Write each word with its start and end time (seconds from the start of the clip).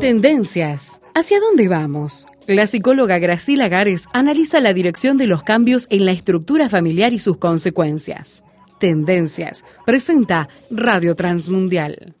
Tendencias. 0.00 1.00
¿Hacia 1.14 1.40
dónde 1.40 1.68
vamos? 1.68 2.26
La 2.46 2.66
psicóloga 2.66 3.18
Graciela 3.18 3.68
Gares 3.68 4.06
analiza 4.12 4.60
la 4.60 4.74
dirección 4.74 5.16
de 5.16 5.26
los 5.26 5.42
cambios 5.42 5.86
en 5.88 6.04
la 6.04 6.12
estructura 6.12 6.68
familiar 6.68 7.14
y 7.14 7.20
sus 7.20 7.38
consecuencias. 7.38 8.42
Tendencias. 8.78 9.64
Presenta 9.86 10.48
Radio 10.70 11.14
Transmundial. 11.14 12.14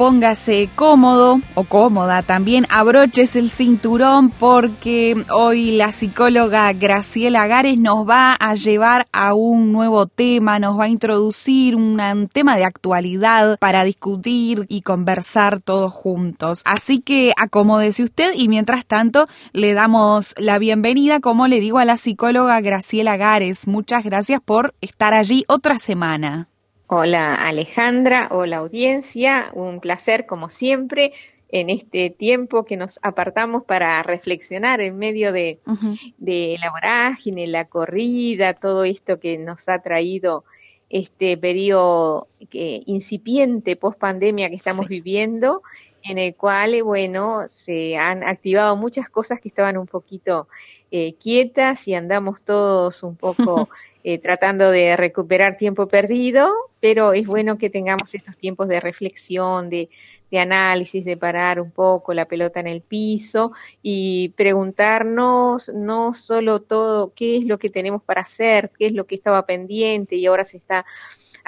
Póngase 0.00 0.70
cómodo 0.74 1.42
o 1.54 1.64
cómoda 1.64 2.22
también, 2.22 2.66
abroches 2.70 3.36
el 3.36 3.50
cinturón 3.50 4.30
porque 4.30 5.14
hoy 5.30 5.72
la 5.72 5.92
psicóloga 5.92 6.72
Graciela 6.72 7.46
Gares 7.46 7.78
nos 7.78 8.08
va 8.08 8.32
a 8.32 8.54
llevar 8.54 9.04
a 9.12 9.34
un 9.34 9.72
nuevo 9.72 10.06
tema, 10.06 10.58
nos 10.58 10.80
va 10.80 10.84
a 10.84 10.88
introducir 10.88 11.76
un 11.76 12.30
tema 12.32 12.56
de 12.56 12.64
actualidad 12.64 13.58
para 13.58 13.84
discutir 13.84 14.64
y 14.70 14.80
conversar 14.80 15.60
todos 15.60 15.92
juntos. 15.92 16.62
Así 16.64 17.02
que 17.02 17.34
acomódese 17.36 18.02
usted 18.02 18.32
y 18.34 18.48
mientras 18.48 18.86
tanto 18.86 19.26
le 19.52 19.74
damos 19.74 20.34
la 20.38 20.58
bienvenida, 20.58 21.20
como 21.20 21.46
le 21.46 21.60
digo, 21.60 21.76
a 21.76 21.84
la 21.84 21.98
psicóloga 21.98 22.58
Graciela 22.62 23.18
Gares. 23.18 23.68
Muchas 23.68 24.02
gracias 24.02 24.40
por 24.42 24.72
estar 24.80 25.12
allí 25.12 25.44
otra 25.46 25.78
semana. 25.78 26.48
Hola 26.92 27.36
Alejandra, 27.36 28.26
hola 28.32 28.56
audiencia, 28.56 29.52
un 29.54 29.78
placer 29.78 30.26
como 30.26 30.50
siempre 30.50 31.12
en 31.48 31.70
este 31.70 32.10
tiempo 32.10 32.64
que 32.64 32.76
nos 32.76 32.98
apartamos 33.02 33.62
para 33.62 34.02
reflexionar 34.02 34.80
en 34.80 34.98
medio 34.98 35.32
de, 35.32 35.60
la 36.18 36.70
vorágine, 36.72 37.46
la 37.46 37.66
corrida, 37.66 38.54
todo 38.54 38.82
esto 38.82 39.20
que 39.20 39.38
nos 39.38 39.68
ha 39.68 39.78
traído 39.78 40.42
este 40.88 41.36
periodo 41.36 42.26
incipiente 42.50 43.76
post 43.76 43.96
pandemia 43.96 44.50
que 44.50 44.56
estamos 44.56 44.88
viviendo, 44.88 45.62
en 46.02 46.18
el 46.18 46.34
cual, 46.34 46.82
bueno, 46.82 47.46
se 47.46 47.96
han 47.98 48.24
activado 48.24 48.76
muchas 48.76 49.08
cosas 49.08 49.38
que 49.38 49.46
estaban 49.46 49.76
un 49.76 49.86
poquito 49.86 50.48
eh, 50.90 51.14
quietas 51.20 51.86
y 51.86 51.94
andamos 51.94 52.42
todos 52.42 53.04
un 53.04 53.14
poco 53.14 53.68
eh, 54.02 54.18
tratando 54.18 54.70
de 54.70 54.96
recuperar 54.96 55.56
tiempo 55.56 55.88
perdido, 55.88 56.50
pero 56.80 57.12
es 57.12 57.26
bueno 57.26 57.58
que 57.58 57.70
tengamos 57.70 58.14
estos 58.14 58.36
tiempos 58.36 58.68
de 58.68 58.80
reflexión, 58.80 59.68
de, 59.68 59.90
de 60.30 60.38
análisis, 60.38 61.04
de 61.04 61.16
parar 61.16 61.60
un 61.60 61.70
poco 61.70 62.14
la 62.14 62.26
pelota 62.26 62.60
en 62.60 62.66
el 62.66 62.80
piso 62.80 63.52
y 63.82 64.30
preguntarnos 64.36 65.70
no 65.74 66.14
solo 66.14 66.60
todo 66.60 67.12
qué 67.14 67.36
es 67.36 67.44
lo 67.44 67.58
que 67.58 67.68
tenemos 67.68 68.02
para 68.02 68.22
hacer, 68.22 68.70
qué 68.78 68.86
es 68.86 68.92
lo 68.92 69.06
que 69.06 69.16
estaba 69.16 69.44
pendiente 69.44 70.16
y 70.16 70.26
ahora 70.26 70.44
se 70.44 70.56
está 70.58 70.86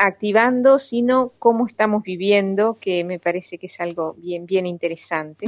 activando, 0.07 0.79
sino 0.79 1.33
cómo 1.39 1.67
estamos 1.67 2.03
viviendo, 2.03 2.79
que 2.81 3.05
me 3.05 3.19
parece 3.19 3.59
que 3.59 3.67
es 3.67 3.81
algo 3.81 4.15
bien, 4.19 4.47
bien 4.47 4.67
interesante. 4.67 5.47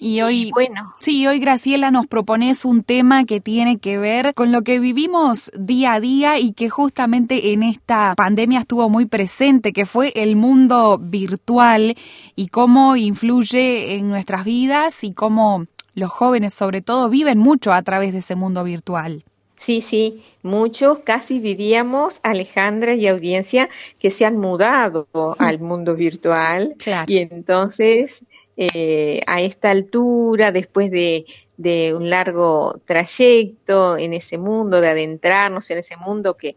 Y 0.00 0.20
hoy, 0.22 0.50
bueno. 0.52 0.94
Sí, 0.98 1.26
hoy 1.26 1.38
Graciela 1.38 1.90
nos 1.90 2.06
propones 2.06 2.64
un 2.64 2.82
tema 2.82 3.24
que 3.24 3.40
tiene 3.40 3.78
que 3.78 3.98
ver 3.98 4.34
con 4.34 4.50
lo 4.50 4.62
que 4.62 4.80
vivimos 4.80 5.52
día 5.56 5.94
a 5.94 6.00
día 6.00 6.38
y 6.38 6.52
que 6.52 6.68
justamente 6.68 7.52
en 7.52 7.62
esta 7.62 8.14
pandemia 8.16 8.60
estuvo 8.60 8.88
muy 8.88 9.06
presente, 9.06 9.72
que 9.72 9.86
fue 9.86 10.12
el 10.16 10.36
mundo 10.36 10.98
virtual 10.98 11.94
y 12.34 12.48
cómo 12.48 12.96
influye 12.96 13.94
en 13.94 14.08
nuestras 14.08 14.44
vidas 14.44 15.04
y 15.04 15.12
cómo 15.12 15.66
los 15.94 16.10
jóvenes 16.10 16.54
sobre 16.54 16.82
todo 16.82 17.08
viven 17.08 17.38
mucho 17.38 17.72
a 17.72 17.82
través 17.82 18.12
de 18.12 18.18
ese 18.18 18.34
mundo 18.34 18.64
virtual. 18.64 19.24
Sí, 19.56 19.80
sí, 19.80 20.22
muchos, 20.42 21.00
casi 21.00 21.40
diríamos, 21.40 22.20
Alejandra 22.22 22.94
y 22.94 23.06
audiencia, 23.08 23.68
que 23.98 24.10
se 24.10 24.24
han 24.24 24.36
mudado 24.36 25.08
al 25.38 25.60
mundo 25.60 25.96
virtual. 25.96 26.76
Y 27.06 27.18
entonces, 27.18 28.24
eh, 28.56 29.20
a 29.26 29.40
esta 29.40 29.70
altura, 29.70 30.52
después 30.52 30.90
de, 30.90 31.26
de 31.56 31.94
un 31.94 32.10
largo 32.10 32.80
trayecto 32.84 33.96
en 33.96 34.12
ese 34.12 34.38
mundo, 34.38 34.80
de 34.80 34.88
adentrarnos 34.88 35.70
en 35.70 35.78
ese 35.78 35.96
mundo 35.96 36.36
que 36.36 36.56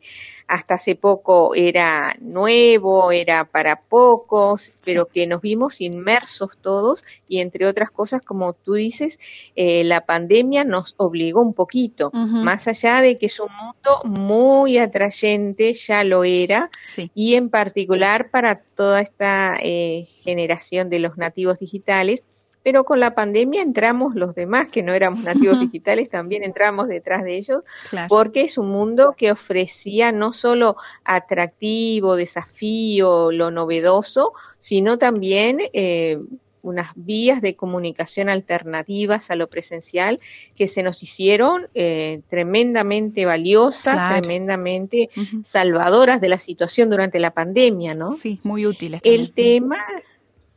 hasta 0.49 0.73
hace 0.73 0.95
poco 0.95 1.53
era 1.53 2.15
nuevo, 2.19 3.11
era 3.11 3.45
para 3.45 3.81
pocos, 3.81 4.73
pero 4.83 5.05
que 5.05 5.27
nos 5.27 5.41
vimos 5.41 5.79
inmersos 5.79 6.57
todos 6.57 7.03
y 7.27 7.39
entre 7.39 7.67
otras 7.67 7.91
cosas, 7.91 8.23
como 8.23 8.53
tú 8.53 8.73
dices, 8.73 9.19
eh, 9.55 9.83
la 9.83 10.07
pandemia 10.07 10.63
nos 10.63 10.95
obligó 10.97 11.41
un 11.43 11.53
poquito, 11.53 12.09
más 12.11 12.67
allá 12.67 13.01
de 13.01 13.19
que 13.19 13.27
es 13.27 13.39
un 13.39 13.51
mundo 13.53 14.01
muy 14.05 14.79
atrayente, 14.79 15.73
ya 15.73 16.03
lo 16.03 16.23
era, 16.23 16.71
y 17.13 17.35
en 17.35 17.49
particular 17.49 18.31
para 18.31 18.55
toda 18.55 19.01
esta 19.01 19.55
eh, 19.61 20.07
generación 20.23 20.89
de 20.89 20.97
los 20.97 21.15
nativos 21.15 21.59
digitales, 21.59 22.23
pero 22.63 22.83
con 22.83 22.99
la 22.99 23.15
pandemia 23.15 23.61
entramos 23.61 24.15
los 24.15 24.35
demás 24.35 24.67
que 24.69 24.83
no 24.83 24.93
éramos 24.93 25.21
nativos 25.21 25.59
digitales, 25.59 26.09
también 26.09 26.43
entramos 26.43 26.87
detrás 26.87 27.23
de 27.23 27.37
ellos, 27.37 27.65
porque 28.07 28.41
es 28.41 28.57
un 28.57 28.69
mundo 28.69 29.15
que 29.17 29.31
ofrecía 29.31 30.11
no 30.11 30.33
solo 30.33 30.75
atractivo, 31.03 32.15
desafío, 32.15 33.31
lo 33.31 33.51
novedoso, 33.51 34.33
sino 34.59 34.97
también 34.97 35.59
eh, 35.73 36.19
unas 36.61 36.91
vías 36.95 37.41
de 37.41 37.55
comunicación 37.55 38.29
alternativas 38.29 39.31
a 39.31 39.35
lo 39.35 39.47
presencial 39.47 40.19
que 40.55 40.67
se 40.67 40.83
nos 40.83 41.01
hicieron 41.03 41.67
eh, 41.73 42.21
tremendamente 42.29 43.25
valiosas, 43.25 44.21
tremendamente 44.21 45.09
salvadoras 45.43 46.21
de 46.21 46.29
la 46.29 46.39
situación 46.39 46.89
durante 46.89 47.19
la 47.19 47.31
pandemia, 47.31 47.93
¿no? 47.93 48.09
Sí, 48.09 48.39
muy 48.43 48.65
útiles. 48.65 49.01
El 49.03 49.31
tema, 49.33 49.77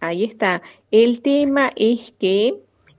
Ahí 0.03 0.25
está. 0.25 0.63
El 0.91 1.23
tema 1.23 1.71
es 1.77 2.13
que 2.19 2.57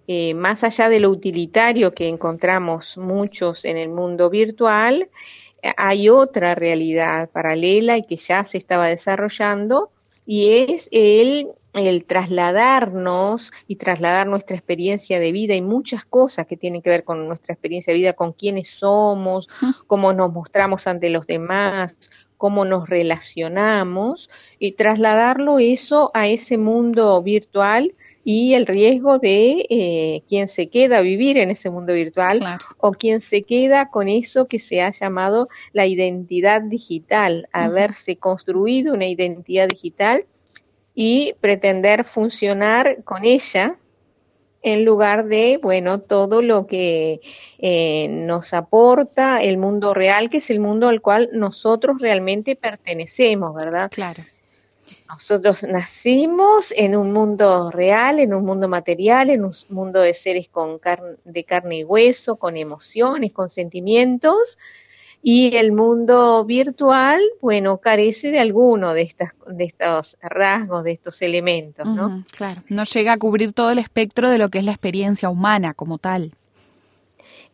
eh, 0.07 0.33
más 0.35 0.63
allá 0.63 0.87
de 0.87 1.01
lo 1.01 1.09
utilitario 1.09 1.93
que 1.93 2.07
encontramos 2.07 2.97
muchos 2.97 3.65
en 3.65 3.75
el 3.75 3.89
mundo 3.89 4.29
virtual, 4.29 5.09
hay 5.75 6.07
otra 6.07 6.55
realidad 6.55 7.29
paralela 7.29 7.97
y 7.97 8.03
que 8.03 8.15
ya 8.15 8.45
se 8.45 8.57
estaba 8.57 8.87
desarrollando 8.87 9.91
y 10.25 10.71
es 10.71 10.87
el, 10.93 11.49
el 11.73 12.05
trasladarnos 12.05 13.51
y 13.67 13.75
trasladar 13.75 14.27
nuestra 14.27 14.55
experiencia 14.55 15.19
de 15.19 15.33
vida 15.33 15.55
y 15.55 15.61
muchas 15.61 16.05
cosas 16.05 16.47
que 16.47 16.55
tienen 16.55 16.81
que 16.81 16.89
ver 16.89 17.03
con 17.03 17.27
nuestra 17.27 17.53
experiencia 17.53 17.91
de 17.91 17.99
vida, 17.99 18.13
con 18.13 18.31
quiénes 18.31 18.69
somos, 18.69 19.49
cómo 19.87 20.13
nos 20.13 20.31
mostramos 20.31 20.87
ante 20.87 21.09
los 21.09 21.27
demás, 21.27 21.97
cómo 22.43 22.65
nos 22.65 22.89
relacionamos 22.89 24.29
y 24.59 24.73
trasladarlo 24.73 25.59
eso 25.59 26.11
a 26.13 26.27
ese 26.27 26.57
mundo 26.57 27.23
virtual 27.23 27.95
y 28.25 28.55
el 28.55 28.67
riesgo 28.67 29.17
de 29.17 29.65
eh, 29.69 30.23
quien 30.27 30.49
se 30.49 30.67
queda 30.67 30.97
a 30.97 31.01
vivir 31.01 31.37
en 31.37 31.51
ese 31.51 31.69
mundo 31.69 31.93
virtual 31.93 32.41
o 32.79 32.91
quien 32.91 33.21
se 33.21 33.43
queda 33.43 33.89
con 33.89 34.09
eso 34.09 34.49
que 34.49 34.59
se 34.59 34.81
ha 34.81 34.89
llamado 34.89 35.47
la 35.71 35.85
identidad 35.85 36.61
digital, 36.61 37.47
haberse 37.53 38.17
construido 38.17 38.93
una 38.93 39.07
identidad 39.07 39.69
digital 39.69 40.25
y 40.93 41.35
pretender 41.39 42.03
funcionar 42.03 43.05
con 43.05 43.23
ella 43.23 43.77
en 44.63 44.85
lugar 44.85 45.25
de, 45.25 45.59
bueno, 45.61 45.99
todo 45.99 46.41
lo 46.41 46.65
que 46.67 47.19
eh, 47.59 48.07
nos 48.09 48.53
aporta 48.53 49.43
el 49.43 49.57
mundo 49.57 49.93
real, 49.93 50.29
que 50.29 50.37
es 50.37 50.49
el 50.49 50.59
mundo 50.59 50.87
al 50.87 51.01
cual 51.01 51.29
nosotros 51.33 51.97
realmente 51.99 52.55
pertenecemos, 52.55 53.53
¿verdad? 53.53 53.91
Claro. 53.91 54.23
Nosotros 55.09 55.63
nacimos 55.63 56.73
en 56.75 56.95
un 56.95 57.11
mundo 57.11 57.71
real, 57.71 58.19
en 58.19 58.33
un 58.33 58.45
mundo 58.45 58.67
material, 58.67 59.29
en 59.29 59.45
un 59.45 59.53
mundo 59.69 60.01
de 60.01 60.13
seres 60.13 60.47
con 60.47 60.79
de 61.23 61.43
carne 61.43 61.79
y 61.79 61.83
hueso, 61.83 62.37
con 62.37 62.57
emociones, 62.57 63.31
con 63.31 63.49
sentimientos, 63.49 64.57
y 65.25 65.55
el 65.55 65.71
mundo 65.71 66.43
virtual, 66.43 67.21
bueno, 67.41 67.77
carece 67.77 68.29
de 68.29 68.39
alguno 68.39 68.93
de, 68.93 69.03
estas, 69.03 69.31
de 69.47 69.63
estos 69.63 70.17
rasgos, 70.21 70.83
de 70.83 70.91
estos 70.91 71.21
elementos, 71.21 71.87
¿no? 71.87 72.25
claro, 72.31 72.61
no 72.67 72.83
llega 72.83 73.13
a 73.13 73.17
cubrir 73.17 73.53
todo 73.53 73.71
el 73.71 73.79
espectro 73.79 74.29
de 74.29 74.37
lo 74.37 74.49
que 74.49 74.59
es 74.59 74.65
la 74.65 74.71
experiencia 74.71 75.29
humana 75.29 75.73
como 75.73 75.97
tal. 75.97 76.33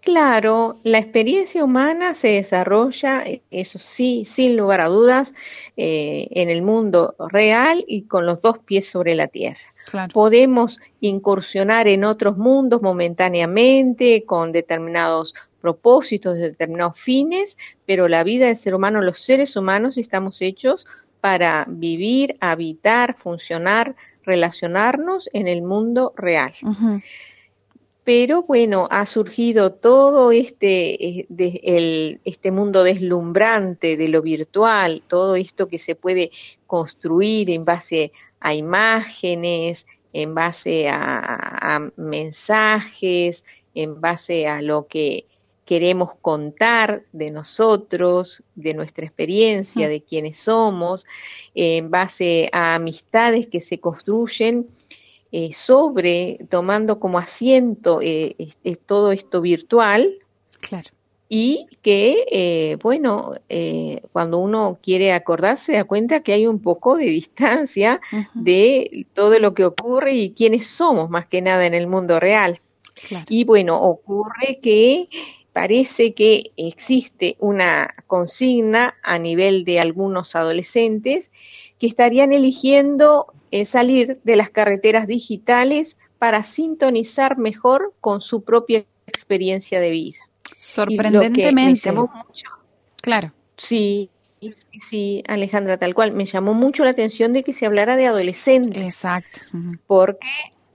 Claro, 0.01 0.77
la 0.83 0.97
experiencia 0.97 1.63
humana 1.63 2.15
se 2.15 2.29
desarrolla, 2.29 3.25
eso 3.51 3.79
sí, 3.79 4.23
sin 4.25 4.55
lugar 4.55 4.79
a 4.79 4.87
dudas, 4.87 5.35
eh, 5.75 6.27
en 6.31 6.49
el 6.49 6.61
mundo 6.61 7.15
real 7.29 7.83
y 7.85 8.03
con 8.03 8.25
los 8.25 8.41
dos 8.41 8.59
pies 8.59 8.89
sobre 8.89 9.13
la 9.13 9.27
tierra. 9.27 9.59
Podemos 10.13 10.79
incursionar 11.01 11.87
en 11.87 12.05
otros 12.05 12.37
mundos 12.37 12.81
momentáneamente, 12.81 14.23
con 14.25 14.51
determinados 14.53 15.35
propósitos, 15.59 16.37
determinados 16.37 16.99
fines, 16.99 17.57
pero 17.85 18.07
la 18.07 18.23
vida 18.23 18.47
del 18.47 18.55
ser 18.55 18.75
humano, 18.75 19.01
los 19.01 19.19
seres 19.19 19.55
humanos, 19.55 19.97
estamos 19.97 20.41
hechos 20.41 20.85
para 21.21 21.65
vivir, 21.67 22.35
habitar, 22.39 23.15
funcionar, 23.17 23.95
relacionarnos 24.23 25.29
en 25.33 25.47
el 25.47 25.61
mundo 25.61 26.13
real. 26.15 26.53
Pero 28.03 28.43
bueno, 28.43 28.87
ha 28.89 29.05
surgido 29.05 29.73
todo 29.73 30.31
este, 30.31 31.19
eh, 31.19 32.19
este 32.23 32.51
mundo 32.51 32.83
deslumbrante 32.83 33.97
de 33.97 34.07
lo 34.07 34.21
virtual, 34.21 35.03
todo 35.07 35.35
esto 35.35 35.67
que 35.67 35.77
se 35.77 35.95
puede 35.95 36.31
construir 36.65 37.49
en 37.51 37.65
base 37.65 38.11
a 38.39 38.55
imágenes, 38.55 39.85
en 40.13 40.33
base 40.33 40.87
a 40.89 41.91
mensajes, 41.97 43.43
en 43.75 44.01
base 44.01 44.47
a 44.47 44.61
lo 44.61 44.87
que 44.87 45.25
queremos 45.69 46.15
contar 46.19 47.03
de 47.11 47.29
nosotros, 47.29 48.41
de 48.55 48.73
nuestra 48.73 49.05
experiencia, 49.05 49.87
de 49.87 50.01
quiénes 50.01 50.39
somos, 50.39 51.05
en 51.53 51.91
base 51.91 52.49
a 52.51 52.73
amistades 52.73 53.45
que 53.45 53.61
se 53.61 53.79
construyen 53.79 54.65
eh, 55.31 55.53
sobre, 55.53 56.39
tomando 56.49 56.99
como 56.99 57.19
asiento 57.19 57.99
eh, 58.01 58.35
todo 58.87 59.11
esto 59.11 59.41
virtual. 59.41 60.15
Claro. 60.59 60.89
Y 61.29 61.67
que, 61.83 62.25
eh, 62.31 62.77
bueno, 62.81 63.33
cuando 64.11 64.39
uno 64.39 64.79
quiere 64.81 65.13
acordarse, 65.13 65.73
da 65.73 65.83
cuenta 65.83 66.21
que 66.21 66.33
hay 66.33 66.47
un 66.47 66.63
poco 66.63 66.97
de 66.97 67.05
distancia 67.21 68.01
de 68.33 69.05
todo 69.13 69.37
lo 69.37 69.53
que 69.53 69.65
ocurre 69.65 70.15
y 70.15 70.31
quiénes 70.31 70.65
somos 70.65 71.11
más 71.11 71.27
que 71.27 71.43
nada 71.43 71.67
en 71.67 71.75
el 71.75 71.85
mundo 71.85 72.19
real. 72.19 72.59
Y 73.29 73.43
bueno, 73.45 73.79
ocurre 73.81 74.59
que 74.61 75.09
parece 75.59 76.13
que 76.13 76.53
existe 76.55 77.35
una 77.37 77.93
consigna 78.07 78.95
a 79.03 79.19
nivel 79.19 79.65
de 79.65 79.81
algunos 79.81 80.33
adolescentes 80.33 81.31
que 81.77 81.85
estarían 81.85 82.31
eligiendo 82.31 83.33
eh, 83.51 83.65
salir 83.65 84.21
de 84.23 84.37
las 84.37 84.51
carreteras 84.51 85.05
digitales 85.05 85.97
para 86.17 86.43
sintonizar 86.43 87.37
mejor 87.37 87.93
con 87.99 88.21
su 88.21 88.45
propia 88.45 88.85
experiencia 89.05 89.81
de 89.81 89.89
vida. 89.89 90.19
Sorprendentemente. 90.59 91.93
Claro. 93.01 93.33
Sí, 93.57 94.09
sí, 94.81 95.23
Alejandra, 95.27 95.75
tal 95.75 95.93
cual. 95.93 96.13
Me 96.13 96.23
llamó 96.23 96.53
mucho 96.53 96.85
la 96.85 96.91
atención 96.91 97.33
de 97.33 97.43
que 97.43 97.51
se 97.51 97.65
hablara 97.65 97.97
de 97.97 98.07
adolescentes. 98.07 98.81
Exacto. 98.81 99.41
Porque 99.87 100.19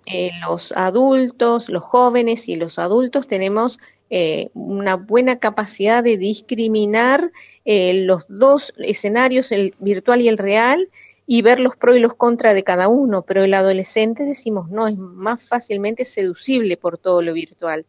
eh, 0.05 0.31
los 0.47 0.73
adultos, 0.73 1.71
los 1.71 1.83
jóvenes 1.83 2.51
y 2.51 2.57
los 2.57 2.79
adultos 2.79 3.27
tenemos 3.27 3.79
eh, 4.11 4.51
una 4.55 4.97
buena 4.97 5.39
capacidad 5.39 6.03
de 6.03 6.17
discriminar 6.17 7.33
eh, 7.65 8.05
los 8.05 8.27
dos 8.29 8.73
escenarios, 8.79 9.51
el 9.53 9.75
virtual 9.79 10.21
y 10.21 10.29
el 10.29 10.39
real, 10.39 10.89
y 11.27 11.43
ver 11.43 11.59
los 11.59 11.77
pros 11.77 11.97
y 11.97 12.01
los 12.01 12.15
contras 12.15 12.55
de 12.55 12.65
cada 12.65 12.89
uno, 12.89 13.23
pero 13.23 13.45
el 13.45 13.55
adolescente 13.55 14.25
decimos 14.25 14.69
no, 14.69 14.87
es 14.89 14.97
más 14.99 15.43
fácilmente 15.43 16.05
seducible 16.05 16.77
por 16.77 16.99
todo 16.99 17.23
lo 17.23 17.33
virtual. 17.33 17.87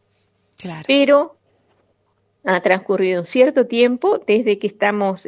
Claro. 0.56 0.84
Pero 0.86 1.36
ha 2.44 2.60
transcurrido 2.62 3.20
un 3.20 3.26
cierto 3.26 3.66
tiempo 3.66 4.18
desde 4.26 4.58
que 4.58 4.68
estamos 4.68 5.26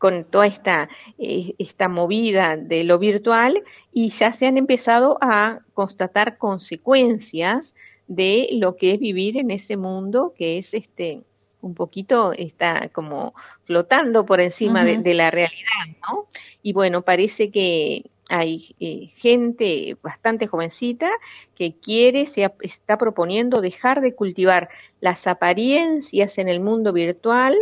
con 0.00 0.24
toda 0.24 0.46
esta, 0.46 0.88
eh, 1.18 1.54
esta 1.58 1.88
movida 1.88 2.56
de 2.56 2.84
lo 2.84 2.98
virtual 2.98 3.62
y 3.92 4.08
ya 4.08 4.32
se 4.32 4.46
han 4.46 4.56
empezado 4.56 5.18
a 5.20 5.60
constatar 5.74 6.38
consecuencias 6.38 7.74
de 8.10 8.48
lo 8.54 8.74
que 8.74 8.94
es 8.94 8.98
vivir 8.98 9.38
en 9.38 9.52
ese 9.52 9.76
mundo 9.76 10.34
que 10.36 10.58
es 10.58 10.74
este 10.74 11.22
un 11.60 11.74
poquito 11.74 12.32
está 12.32 12.88
como 12.88 13.34
flotando 13.64 14.26
por 14.26 14.40
encima 14.40 14.84
de, 14.84 15.14
la 15.14 15.30
realidad, 15.30 15.86
¿no? 16.08 16.26
Y 16.62 16.72
bueno, 16.72 17.02
parece 17.02 17.50
que 17.50 18.10
hay 18.28 18.74
eh, 18.80 19.08
gente 19.14 19.96
bastante 20.02 20.46
jovencita 20.46 21.10
que 21.54 21.74
quiere, 21.74 22.26
se 22.26 22.50
está 22.62 22.98
proponiendo 22.98 23.60
dejar 23.60 24.00
de 24.00 24.14
cultivar 24.14 24.70
las 25.00 25.26
apariencias 25.26 26.38
en 26.38 26.48
el 26.48 26.60
mundo 26.60 26.92
virtual 26.92 27.58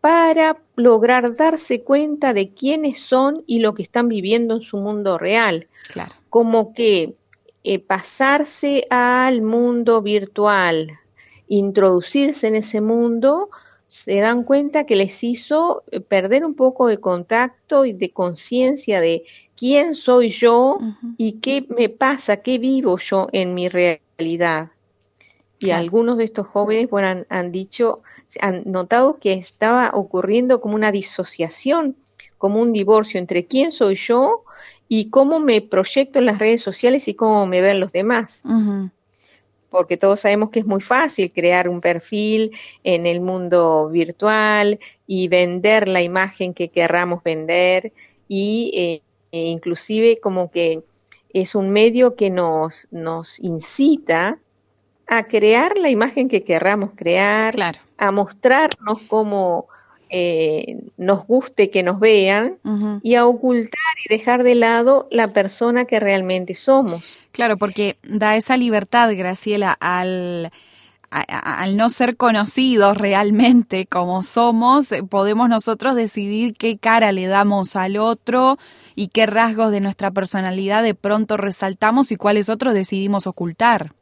para 0.00 0.58
lograr 0.76 1.34
darse 1.34 1.82
cuenta 1.82 2.34
de 2.34 2.50
quiénes 2.50 3.00
son 3.00 3.42
y 3.46 3.60
lo 3.60 3.74
que 3.74 3.82
están 3.82 4.08
viviendo 4.08 4.56
en 4.56 4.62
su 4.62 4.76
mundo 4.76 5.16
real. 5.16 5.68
Claro. 5.88 6.12
Como 6.28 6.74
que 6.74 7.14
eh, 7.64 7.78
pasarse 7.78 8.86
al 8.90 9.42
mundo 9.42 10.02
virtual, 10.02 10.98
introducirse 11.46 12.48
en 12.48 12.56
ese 12.56 12.80
mundo, 12.80 13.50
se 13.86 14.16
dan 14.20 14.42
cuenta 14.42 14.84
que 14.84 14.96
les 14.96 15.22
hizo 15.22 15.84
eh, 15.92 16.00
perder 16.00 16.44
un 16.44 16.54
poco 16.54 16.88
de 16.88 16.98
contacto 16.98 17.84
y 17.84 17.92
de 17.92 18.10
conciencia 18.10 19.00
de 19.00 19.24
quién 19.54 19.94
soy 19.94 20.30
yo 20.30 20.78
y 21.18 21.34
qué 21.40 21.64
me 21.68 21.88
pasa, 21.88 22.38
qué 22.38 22.58
vivo 22.58 22.98
yo 22.98 23.28
en 23.32 23.54
mi 23.54 23.68
realidad. 23.68 24.70
Y 25.60 25.70
algunos 25.70 26.18
de 26.18 26.24
estos 26.24 26.48
jóvenes 26.48 26.90
bueno, 26.90 27.06
han, 27.06 27.26
han, 27.28 27.52
dicho, 27.52 28.02
han 28.40 28.64
notado 28.64 29.18
que 29.20 29.34
estaba 29.34 29.92
ocurriendo 29.94 30.60
como 30.60 30.74
una 30.74 30.90
disociación, 30.90 31.94
como 32.38 32.60
un 32.60 32.72
divorcio 32.72 33.20
entre 33.20 33.46
quién 33.46 33.70
soy 33.70 33.94
yo 33.94 34.42
y 34.94 35.08
cómo 35.08 35.40
me 35.40 35.62
proyecto 35.62 36.18
en 36.18 36.26
las 36.26 36.38
redes 36.38 36.60
sociales 36.60 37.08
y 37.08 37.14
cómo 37.14 37.46
me 37.46 37.62
ven 37.62 37.80
los 37.80 37.92
demás. 37.92 38.42
Porque 39.70 39.96
todos 39.96 40.20
sabemos 40.20 40.50
que 40.50 40.58
es 40.58 40.66
muy 40.66 40.82
fácil 40.82 41.32
crear 41.32 41.66
un 41.66 41.80
perfil 41.80 42.50
en 42.84 43.06
el 43.06 43.22
mundo 43.22 43.88
virtual 43.88 44.78
y 45.06 45.28
vender 45.28 45.88
la 45.88 46.02
imagen 46.02 46.52
que 46.52 46.68
querramos 46.68 47.22
vender 47.22 47.94
y 48.28 48.70
eh, 48.74 49.02
e 49.30 49.46
inclusive 49.46 50.20
como 50.20 50.50
que 50.50 50.82
es 51.32 51.54
un 51.54 51.70
medio 51.70 52.14
que 52.14 52.28
nos, 52.28 52.86
nos 52.90 53.40
incita 53.40 54.40
a 55.06 55.24
crear 55.24 55.78
la 55.78 55.88
imagen 55.88 56.28
que 56.28 56.44
querramos 56.44 56.90
crear, 56.94 57.54
a 57.96 58.10
mostrarnos 58.10 58.98
como 59.08 59.68
eh, 60.14 60.76
nos 60.98 61.26
guste 61.26 61.70
que 61.70 61.82
nos 61.82 61.98
vean 61.98 62.58
y 63.02 63.14
a 63.14 63.26
ocultar 63.26 63.80
y 64.04 64.14
dejar 64.14 64.42
de 64.42 64.54
lado 64.54 65.08
la 65.10 65.32
persona 65.32 65.86
que 65.86 66.00
realmente 66.00 66.54
somos. 66.54 67.02
Claro, 67.32 67.56
porque 67.56 67.96
da 68.02 68.36
esa 68.36 68.58
libertad, 68.58 69.10
Graciela, 69.16 69.72
al, 69.80 70.52
al 71.10 71.78
no 71.78 71.88
ser 71.88 72.18
conocidos 72.18 72.98
realmente 72.98 73.86
como 73.86 74.22
somos, 74.22 74.92
eh, 74.92 75.02
podemos 75.02 75.48
nosotros 75.48 75.96
decidir 75.96 76.52
qué 76.54 76.76
cara 76.76 77.10
le 77.12 77.26
damos 77.26 77.74
al 77.74 77.96
otro 77.96 78.58
y 78.94 79.08
qué 79.08 79.24
rasgos 79.24 79.70
de 79.70 79.80
nuestra 79.80 80.10
personalidad 80.10 80.82
de 80.82 80.94
pronto 80.94 81.38
resaltamos 81.38 82.12
y 82.12 82.16
cuáles 82.16 82.50
otros 82.50 82.74
decidimos 82.74 83.26
ocultar. 83.26 83.92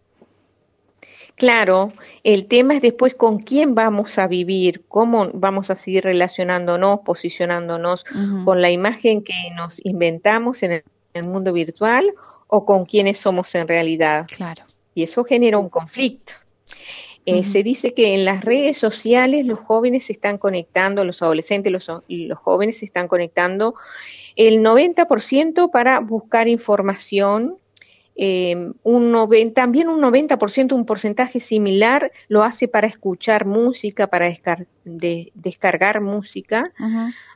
Claro, 1.40 1.94
el 2.22 2.44
tema 2.48 2.74
es 2.74 2.82
después 2.82 3.14
con 3.14 3.38
quién 3.38 3.74
vamos 3.74 4.18
a 4.18 4.26
vivir, 4.26 4.84
cómo 4.88 5.30
vamos 5.32 5.70
a 5.70 5.74
seguir 5.74 6.04
relacionándonos, 6.04 7.00
posicionándonos 7.00 8.04
con 8.44 8.60
la 8.60 8.70
imagen 8.70 9.24
que 9.24 9.32
nos 9.56 9.82
inventamos 9.86 10.62
en 10.62 10.82
el, 11.14 11.24
mundo 11.24 11.54
virtual 11.54 12.12
o 12.46 12.66
con 12.66 12.84
quiénes 12.84 13.16
somos 13.16 13.54
en 13.54 13.68
realidad. 13.68 14.26
Claro. 14.26 14.64
Y 14.94 15.02
eso 15.02 15.24
genera 15.24 15.56
un 15.56 15.70
conflicto. 15.70 16.34
Eh, 17.24 17.42
se 17.42 17.62
dice 17.62 17.94
que 17.94 18.12
en 18.12 18.26
las 18.26 18.44
redes 18.44 18.76
sociales 18.76 19.46
los 19.46 19.60
jóvenes 19.60 20.04
se 20.04 20.12
están 20.12 20.36
conectando, 20.36 21.06
los 21.06 21.22
adolescentes 21.22 21.72
los, 21.72 21.90
y 22.06 22.26
los 22.26 22.38
jóvenes 22.38 22.80
se 22.80 22.84
están 22.84 23.08
conectando 23.08 23.76
el 24.36 24.60
90% 24.60 25.70
para 25.70 26.00
buscar 26.00 26.48
información, 26.48 27.56
eh, 28.16 28.72
un 28.82 29.52
también 29.54 29.88
un 29.88 30.00
90%, 30.00 30.72
un 30.72 30.84
porcentaje 30.84 31.40
similar, 31.40 32.12
lo 32.28 32.42
hace 32.42 32.68
para 32.68 32.86
escuchar 32.86 33.46
música, 33.46 34.08
para 34.08 34.32
descargar 34.84 36.00
música. 36.00 36.72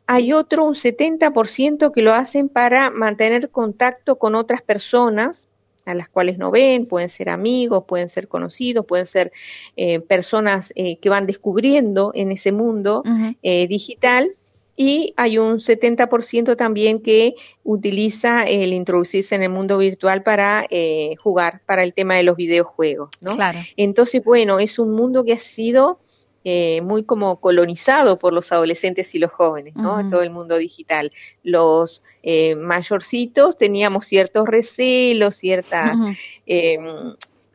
Hay 0.06 0.32
otro, 0.32 0.64
un 0.64 0.74
70% 0.74 1.92
que 1.92 2.02
lo 2.02 2.12
hacen 2.12 2.48
para 2.48 2.90
mantener 2.90 3.50
contacto 3.50 4.16
con 4.16 4.34
otras 4.34 4.60
personas 4.62 5.48
a 5.84 5.94
las 5.94 6.08
cuales 6.08 6.38
no 6.38 6.50
ven, 6.50 6.86
pueden 6.86 7.08
ser 7.08 7.28
amigos, 7.28 7.84
pueden 7.86 8.08
ser 8.08 8.28
conocidos, 8.28 8.86
pueden 8.86 9.06
ser 9.06 9.32
eh, 9.76 10.00
personas 10.00 10.72
eh, 10.76 10.96
que 10.98 11.08
van 11.08 11.26
descubriendo 11.26 12.12
en 12.14 12.32
ese 12.32 12.52
mundo 12.52 13.02
eh, 13.42 13.66
digital 13.68 14.34
y 14.76 15.14
hay 15.16 15.38
un 15.38 15.58
70% 15.58 16.56
también 16.56 17.00
que 17.00 17.34
utiliza 17.62 18.44
el 18.44 18.72
introducirse 18.72 19.34
en 19.34 19.42
el 19.42 19.50
mundo 19.50 19.78
virtual 19.78 20.22
para 20.22 20.66
eh, 20.70 21.14
jugar, 21.22 21.60
para 21.66 21.84
el 21.84 21.94
tema 21.94 22.16
de 22.16 22.24
los 22.24 22.36
videojuegos, 22.36 23.10
¿no? 23.20 23.36
Claro. 23.36 23.60
Entonces, 23.76 24.22
bueno, 24.24 24.58
es 24.58 24.78
un 24.78 24.92
mundo 24.92 25.24
que 25.24 25.34
ha 25.34 25.40
sido 25.40 26.00
eh, 26.42 26.80
muy 26.82 27.04
como 27.04 27.40
colonizado 27.40 28.18
por 28.18 28.32
los 28.32 28.52
adolescentes 28.52 29.14
y 29.14 29.18
los 29.18 29.30
jóvenes, 29.30 29.76
¿no? 29.76 30.10
Todo 30.10 30.22
el 30.22 30.30
mundo 30.30 30.56
digital. 30.56 31.12
Los 31.42 32.02
eh, 32.22 32.54
mayorcitos 32.56 33.56
teníamos 33.56 34.06
ciertos 34.06 34.46
recelos, 34.46 35.36
ciertas 35.36 35.96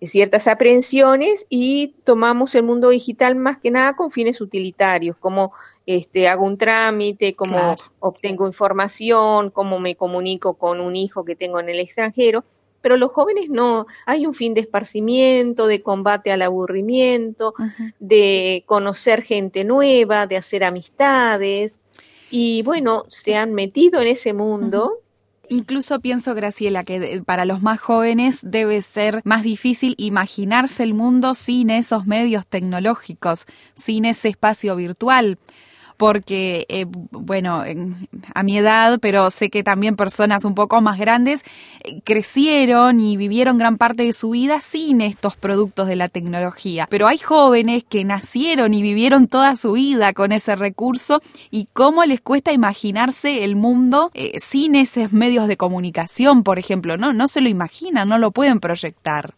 ciertas 0.07 0.47
aprehensiones 0.47 1.45
y 1.49 1.95
tomamos 2.03 2.55
el 2.55 2.63
mundo 2.63 2.89
digital 2.89 3.35
más 3.35 3.57
que 3.57 3.71
nada 3.71 3.95
con 3.95 4.11
fines 4.11 4.39
utilitarios, 4.41 5.17
como 5.17 5.51
este, 5.85 6.27
hago 6.27 6.45
un 6.45 6.57
trámite, 6.57 7.33
cómo 7.33 7.75
obtengo 7.99 8.47
información, 8.47 9.49
cómo 9.49 9.79
me 9.79 9.95
comunico 9.95 10.53
con 10.53 10.79
un 10.79 10.95
hijo 10.95 11.25
que 11.25 11.35
tengo 11.35 11.59
en 11.59 11.69
el 11.69 11.79
extranjero, 11.79 12.45
pero 12.81 12.95
los 12.95 13.11
jóvenes 13.11 13.49
no, 13.49 13.87
hay 14.05 14.25
un 14.25 14.33
fin 14.33 14.53
de 14.53 14.61
esparcimiento, 14.61 15.67
de 15.67 15.81
combate 15.81 16.31
al 16.31 16.41
aburrimiento, 16.41 17.53
de 17.99 18.63
conocer 18.65 19.21
gente 19.21 19.65
nueva, 19.65 20.27
de 20.27 20.37
hacer 20.37 20.63
amistades, 20.63 21.77
y 22.31 22.61
bueno, 22.63 23.05
se 23.09 23.35
han 23.35 23.53
metido 23.53 24.01
en 24.01 24.07
ese 24.07 24.33
mundo. 24.33 24.99
Incluso 25.49 25.99
pienso, 25.99 26.35
Graciela, 26.35 26.83
que 26.83 27.23
para 27.25 27.43
los 27.45 27.61
más 27.63 27.79
jóvenes 27.79 28.39
debe 28.43 28.81
ser 28.81 29.21
más 29.23 29.41
difícil 29.41 29.95
imaginarse 29.97 30.83
el 30.83 30.93
mundo 30.93 31.33
sin 31.33 31.71
esos 31.71 32.05
medios 32.05 32.45
tecnológicos, 32.45 33.47
sin 33.73 34.05
ese 34.05 34.29
espacio 34.29 34.75
virtual 34.75 35.39
porque, 35.99 36.65
eh, 36.69 36.85
bueno, 37.11 37.61
a 38.33 38.43
mi 38.43 38.57
edad, 38.57 38.99
pero 39.01 39.29
sé 39.31 39.49
que 39.49 39.63
también 39.63 39.97
personas 39.97 40.45
un 40.45 40.55
poco 40.55 40.79
más 40.79 40.97
grandes 40.97 41.43
eh, 41.83 41.99
crecieron 42.05 43.01
y 43.01 43.17
vivieron 43.17 43.57
gran 43.57 43.77
parte 43.77 44.03
de 44.03 44.13
su 44.13 44.29
vida 44.29 44.61
sin 44.61 45.01
estos 45.01 45.35
productos 45.35 45.89
de 45.89 45.97
la 45.97 46.07
tecnología. 46.07 46.87
Pero 46.89 47.09
hay 47.09 47.17
jóvenes 47.17 47.83
que 47.83 48.05
nacieron 48.05 48.73
y 48.73 48.81
vivieron 48.81 49.27
toda 49.27 49.57
su 49.57 49.73
vida 49.73 50.13
con 50.13 50.31
ese 50.31 50.55
recurso 50.55 51.21
y 51.51 51.67
cómo 51.73 52.05
les 52.05 52.21
cuesta 52.21 52.53
imaginarse 52.53 53.43
el 53.43 53.57
mundo 53.57 54.09
eh, 54.13 54.39
sin 54.39 54.75
esos 54.75 55.11
medios 55.11 55.49
de 55.49 55.57
comunicación, 55.57 56.43
por 56.43 56.59
ejemplo, 56.59 56.95
¿no? 56.95 57.11
No 57.11 57.27
se 57.27 57.41
lo 57.41 57.49
imaginan, 57.49 58.07
no 58.07 58.17
lo 58.17 58.31
pueden 58.31 58.61
proyectar. 58.61 59.33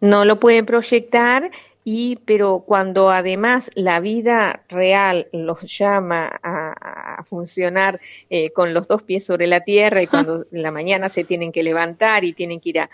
No 0.00 0.24
lo 0.24 0.40
pueden 0.40 0.64
proyectar 0.64 1.50
y 1.88 2.16
pero 2.24 2.64
cuando 2.66 3.10
además 3.10 3.70
la 3.76 4.00
vida 4.00 4.64
real 4.68 5.28
los 5.30 5.62
llama 5.78 6.40
a, 6.42 7.22
funcionar 7.28 8.00
eh, 8.28 8.50
con 8.50 8.74
los 8.74 8.88
dos 8.88 9.04
pies 9.04 9.24
sobre 9.24 9.46
la 9.46 9.60
tierra 9.60 10.02
y 10.02 10.08
cuando 10.08 10.46
en 10.52 10.62
la 10.62 10.72
mañana 10.72 11.08
se 11.08 11.22
tienen 11.22 11.52
que 11.52 11.62
levantar 11.62 12.24
y 12.24 12.32
tienen 12.32 12.60
que 12.60 12.70
ir 12.70 12.80
a, 12.80 12.90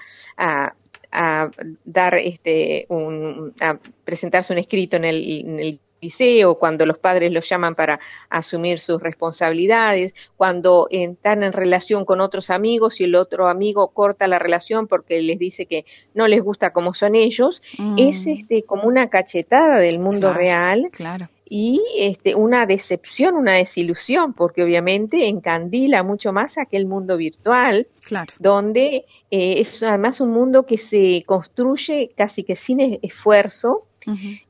a, 1.11 1.51
dar 1.87 2.17
este 2.17 2.85
un, 2.91 3.55
a 3.61 3.79
presentarse 4.05 4.53
un 4.53 4.59
escrito 4.59 4.97
en 4.97 5.07
el, 5.07 5.41
en 5.47 5.59
el 5.59 5.81
liceo, 6.03 6.57
cuando 6.57 6.85
los 6.85 6.99
padres 6.99 7.33
los 7.33 7.49
llaman 7.49 7.75
para 7.75 8.01
asumir 8.29 8.79
sus 8.79 9.01
responsabilidades, 9.01 10.15
cuando 10.37 10.89
están 10.91 11.43
en 11.43 11.53
relación 11.53 12.05
con 12.05 12.21
otros 12.21 12.51
amigos 12.51 13.01
y 13.01 13.05
el 13.05 13.15
otro 13.15 13.49
amigo 13.49 13.89
corta 13.89 14.27
la 14.27 14.39
relación 14.39 14.89
porque 14.89 15.23
les 15.23 15.39
dice 15.39 15.67
que 15.67 15.87
no 16.13 16.27
les 16.27 16.43
gusta 16.43 16.73
como 16.73 16.93
son 16.93 17.15
ellos, 17.15 17.63
es 17.97 18.27
mm. 18.27 18.31
este 18.31 18.63
como 18.65 18.85
una 18.85 19.09
cachetada 19.09 19.79
del 19.79 19.99
mundo 20.01 20.35
real. 20.35 20.89
Claro 20.93 21.29
y 21.55 21.83
este, 21.99 22.35
una 22.35 22.65
decepción, 22.65 23.35
una 23.35 23.53
desilusión, 23.53 24.33
porque 24.33 24.63
obviamente 24.63 25.29
encandila 25.29 26.03
mucho 26.03 26.33
más 26.33 26.57
aquel 26.57 26.87
mundo 26.87 27.19
virtual, 27.19 27.89
claro. 28.07 28.33
donde 28.39 29.05
eh, 29.31 29.61
es 29.61 29.83
además 29.83 30.23
un 30.23 30.31
mundo 30.31 30.65
que 30.65 30.79
se 30.79 31.23
construye 31.27 32.11
casi 32.17 32.43
que 32.43 32.57
sin 32.57 32.99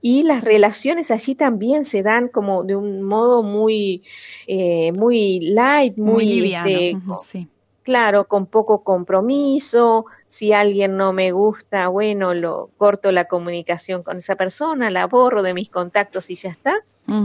y 0.00 0.22
las 0.22 0.42
relaciones 0.42 1.10
allí 1.10 1.34
también 1.34 1.84
se 1.84 2.02
dan 2.02 2.28
como 2.28 2.64
de 2.64 2.76
un 2.76 3.02
modo 3.02 3.42
muy, 3.42 4.02
eh, 4.46 4.92
muy 4.92 5.40
light, 5.40 5.96
muy, 5.96 6.26
liviano. 6.26 7.18
Claro, 7.82 8.28
con 8.28 8.46
poco 8.46 8.84
compromiso. 8.84 10.06
Si 10.28 10.52
alguien 10.52 10.96
no 10.96 11.12
me 11.12 11.32
gusta, 11.32 11.88
bueno, 11.88 12.32
lo 12.32 12.70
corto 12.78 13.10
la 13.10 13.24
comunicación 13.24 14.02
con 14.04 14.18
esa 14.18 14.36
persona, 14.36 14.88
la 14.90 15.06
borro 15.06 15.42
de 15.42 15.52
mis 15.52 15.68
contactos 15.68 16.30
y 16.30 16.36
ya 16.36 16.50
está. 16.50 16.76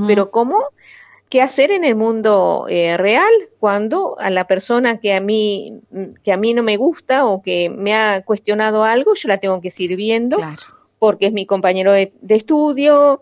Pero 0.08 0.32
¿cómo? 0.32 0.58
¿Qué 1.30 1.42
hacer 1.42 1.72
en 1.72 1.84
el 1.84 1.96
mundo 1.96 2.66
eh, 2.68 2.98
real 2.98 3.32
cuando 3.60 4.20
a 4.20 4.30
la 4.30 4.48
persona 4.48 4.98
que 4.98 5.14
a 5.14 5.22
mí 5.22 5.82
que 6.24 6.34
a 6.34 6.38
mí 6.38 6.54
no 6.54 6.64
me 6.64 6.78
gusta 6.78 7.26
o 7.26 7.42
que 7.42 7.70
me 7.70 7.94
ha 7.94 8.24
cuestionado 8.24 8.84
algo, 8.84 9.14
yo 9.14 9.28
la 9.28 9.38
tengo 9.38 9.62
que 9.62 9.70
seguir 9.70 9.96
viendo? 9.96 10.38
Claro 10.38 10.77
porque 11.00 11.28
es 11.28 11.34
mi 11.34 11.46
compañero 11.46 11.92
de, 11.92 12.12
estudio, 12.30 13.22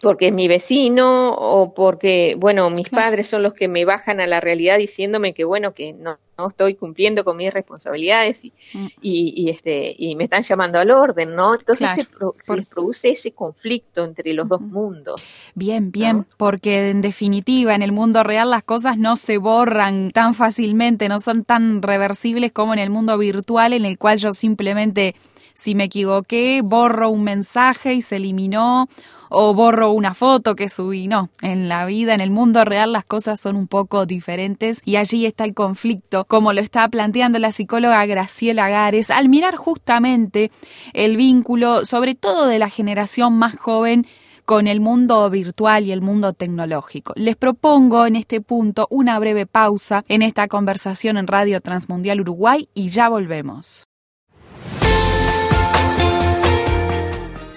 porque 0.00 0.28
es 0.28 0.32
mi 0.32 0.46
vecino 0.46 1.32
o 1.32 1.74
porque, 1.74 2.36
bueno, 2.38 2.70
mis 2.70 2.88
padres 2.88 3.26
son 3.26 3.42
los 3.42 3.54
que 3.54 3.68
me 3.68 3.84
bajan 3.84 4.20
a 4.20 4.26
la 4.26 4.40
realidad 4.40 4.78
diciéndome 4.78 5.34
que, 5.34 5.44
bueno, 5.44 5.74
que 5.74 5.92
no, 5.92 6.18
no 6.38 6.48
estoy 6.48 6.76
cumpliendo 6.76 7.24
con 7.24 7.36
mis 7.36 7.52
responsabilidades 7.52 8.44
y, 8.44 8.52
mm. 8.74 8.86
y, 9.02 9.50
este, 9.50 9.92
y 9.98 10.14
me 10.14 10.24
están 10.24 10.42
llamando 10.42 10.78
al 10.78 10.92
orden, 10.92 11.34
¿no? 11.34 11.52
Entonces 11.54 11.90
se, 11.94 12.62
produce 12.62 13.10
ese 13.10 13.32
conflicto 13.32 14.04
entre 14.04 14.32
los 14.34 14.48
dos 14.48 14.60
mundos. 14.60 15.50
Bien, 15.56 15.90
bien, 15.90 16.26
porque 16.36 16.90
en 16.90 17.00
definitiva 17.00 17.74
en 17.74 17.82
el 17.82 17.90
mundo 17.90 18.22
real 18.22 18.50
las 18.50 18.62
cosas 18.62 18.98
no 18.98 19.16
se 19.16 19.38
borran 19.38 20.12
tan 20.12 20.34
fácilmente, 20.34 21.08
no 21.08 21.18
son 21.18 21.42
tan 21.42 21.82
reversibles 21.82 22.52
como 22.52 22.72
en 22.72 22.78
el 22.78 22.90
mundo 22.90 23.18
virtual 23.18 23.72
en 23.72 23.84
el 23.84 23.98
cual 23.98 24.18
yo 24.18 24.32
simplemente 24.32 25.16
si 25.58 25.74
me 25.74 25.84
equivoqué, 25.84 26.60
borro 26.62 27.10
un 27.10 27.24
mensaje 27.24 27.92
y 27.92 28.00
se 28.00 28.14
eliminó, 28.14 28.88
o 29.28 29.54
borro 29.54 29.90
una 29.90 30.14
foto 30.14 30.54
que 30.54 30.68
subí. 30.68 31.08
No, 31.08 31.30
en 31.42 31.68
la 31.68 31.84
vida, 31.84 32.14
en 32.14 32.20
el 32.20 32.30
mundo 32.30 32.64
real, 32.64 32.92
las 32.92 33.04
cosas 33.04 33.40
son 33.40 33.56
un 33.56 33.66
poco 33.66 34.06
diferentes 34.06 34.80
y 34.84 34.94
allí 34.94 35.26
está 35.26 35.44
el 35.44 35.54
conflicto, 35.54 36.24
como 36.26 36.52
lo 36.52 36.60
está 36.60 36.86
planteando 36.86 37.40
la 37.40 37.50
psicóloga 37.50 38.06
Graciela 38.06 38.68
Gares, 38.68 39.10
al 39.10 39.28
mirar 39.28 39.56
justamente 39.56 40.52
el 40.92 41.16
vínculo, 41.16 41.84
sobre 41.84 42.14
todo 42.14 42.46
de 42.46 42.60
la 42.60 42.70
generación 42.70 43.36
más 43.36 43.56
joven, 43.56 44.06
con 44.44 44.68
el 44.68 44.78
mundo 44.78 45.28
virtual 45.28 45.84
y 45.86 45.90
el 45.90 46.02
mundo 46.02 46.34
tecnológico. 46.34 47.14
Les 47.16 47.34
propongo 47.34 48.06
en 48.06 48.14
este 48.14 48.40
punto 48.40 48.86
una 48.90 49.18
breve 49.18 49.44
pausa 49.44 50.04
en 50.06 50.22
esta 50.22 50.46
conversación 50.46 51.16
en 51.16 51.26
Radio 51.26 51.60
Transmundial 51.60 52.20
Uruguay 52.20 52.68
y 52.74 52.90
ya 52.90 53.08
volvemos. 53.08 53.88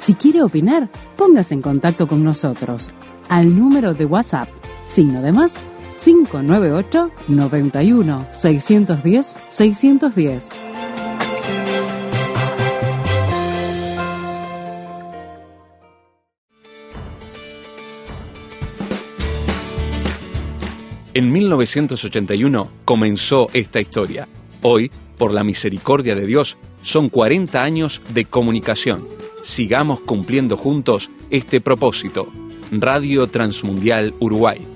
Si 0.02 0.16
quiere 0.16 0.42
opinar, 0.42 0.90
póngase 1.16 1.54
en 1.54 1.62
contacto 1.62 2.08
con 2.08 2.24
nosotros 2.24 2.90
al 3.30 3.56
número 3.56 3.94
de 3.94 4.06
WhatsApp, 4.06 4.50
signo 4.88 5.22
de 5.22 5.32
más 5.32 5.60
598 6.04 7.12
91 7.28 8.28
610 8.32 9.36
610. 9.48 10.50
En 21.14 21.32
1981 21.32 22.72
comenzó 22.86 23.50
esta 23.54 23.80
historia. 23.80 24.28
Hoy, 24.64 24.90
por 25.20 25.32
la 25.32 25.44
misericordia 25.44 26.16
de 26.16 26.26
Dios, 26.26 26.58
son 26.82 27.10
40 27.10 27.62
años 27.62 28.02
de 28.16 28.26
comunicación 28.26 29.21
sigamos 29.44 30.00
cumpliendo 30.00 30.58
juntos 30.58 31.10
este 31.30 31.62
propósito. 31.62 32.28
Radio 32.72 33.28
Transmundial 33.28 34.14
Uruguay 34.20 34.71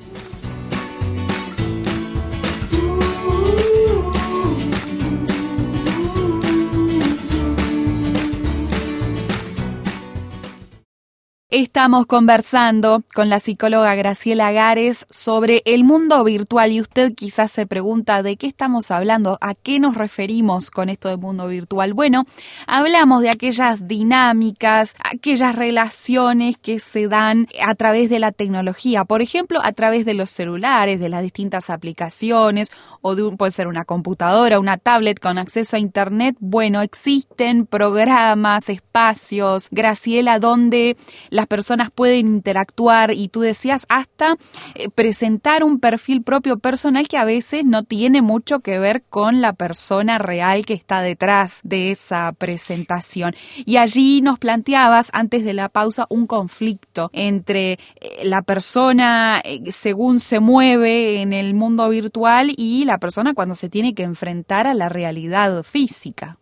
Estamos 11.57 12.05
conversando 12.05 13.05
con 13.13 13.29
la 13.29 13.39
psicóloga 13.39 13.95
Graciela 13.95 14.51
Gares 14.51 15.05
sobre 15.09 15.61
el 15.63 15.85
mundo 15.85 16.21
virtual 16.25 16.73
y 16.73 16.81
usted 16.81 17.13
quizás 17.15 17.49
se 17.49 17.65
pregunta 17.65 18.23
de 18.23 18.35
qué 18.35 18.45
estamos 18.45 18.91
hablando, 18.91 19.37
a 19.39 19.53
qué 19.55 19.79
nos 19.79 19.95
referimos 19.95 20.69
con 20.69 20.89
esto 20.89 21.07
del 21.07 21.17
mundo 21.17 21.47
virtual. 21.47 21.93
Bueno, 21.93 22.25
hablamos 22.67 23.21
de 23.21 23.29
aquellas 23.29 23.87
dinámicas, 23.87 24.95
aquellas 25.01 25.55
relaciones 25.55 26.57
que 26.57 26.81
se 26.81 27.07
dan 27.07 27.47
a 27.65 27.73
través 27.75 28.09
de 28.09 28.19
la 28.19 28.33
tecnología, 28.33 29.05
por 29.05 29.21
ejemplo, 29.21 29.61
a 29.63 29.71
través 29.71 30.03
de 30.03 30.13
los 30.13 30.31
celulares, 30.31 30.99
de 30.99 31.07
las 31.07 31.23
distintas 31.23 31.69
aplicaciones 31.69 32.69
o 32.99 33.15
de 33.15 33.31
puede 33.37 33.53
ser 33.53 33.67
una 33.67 33.85
computadora, 33.85 34.59
una 34.59 34.75
tablet 34.75 35.21
con 35.21 35.37
acceso 35.37 35.77
a 35.77 35.79
internet. 35.79 36.35
Bueno, 36.41 36.81
existen 36.81 37.65
programas, 37.65 38.67
espacios, 38.67 39.69
Graciela, 39.71 40.39
donde 40.39 40.97
las 41.45 41.47
personas 41.47 41.91
pueden 41.91 42.25
interactuar 42.25 43.11
y 43.11 43.27
tú 43.27 43.41
decías 43.41 43.85
hasta 43.87 44.35
eh, 44.73 44.89
presentar 44.89 45.63
un 45.63 45.79
perfil 45.79 46.23
propio 46.23 46.57
personal 46.57 47.07
que 47.07 47.19
a 47.19 47.23
veces 47.23 47.65
no 47.65 47.83
tiene 47.83 48.23
mucho 48.23 48.61
que 48.61 48.79
ver 48.79 49.03
con 49.03 49.41
la 49.41 49.53
persona 49.53 50.17
real 50.17 50.65
que 50.65 50.73
está 50.73 51.01
detrás 51.01 51.59
de 51.63 51.91
esa 51.91 52.31
presentación. 52.35 53.35
Y 53.63 53.77
allí 53.77 54.21
nos 54.21 54.39
planteabas 54.39 55.11
antes 55.13 55.45
de 55.45 55.53
la 55.53 55.69
pausa 55.69 56.07
un 56.09 56.25
conflicto 56.25 57.11
entre 57.13 57.73
eh, 57.73 57.77
la 58.23 58.41
persona 58.41 59.39
eh, 59.43 59.71
según 59.71 60.19
se 60.19 60.39
mueve 60.39 61.21
en 61.21 61.31
el 61.31 61.53
mundo 61.53 61.87
virtual 61.89 62.53
y 62.57 62.85
la 62.85 62.97
persona 62.97 63.35
cuando 63.35 63.53
se 63.53 63.69
tiene 63.69 63.93
que 63.93 64.01
enfrentar 64.01 64.65
a 64.65 64.73
la 64.73 64.89
realidad 64.89 65.61
física. 65.61 66.39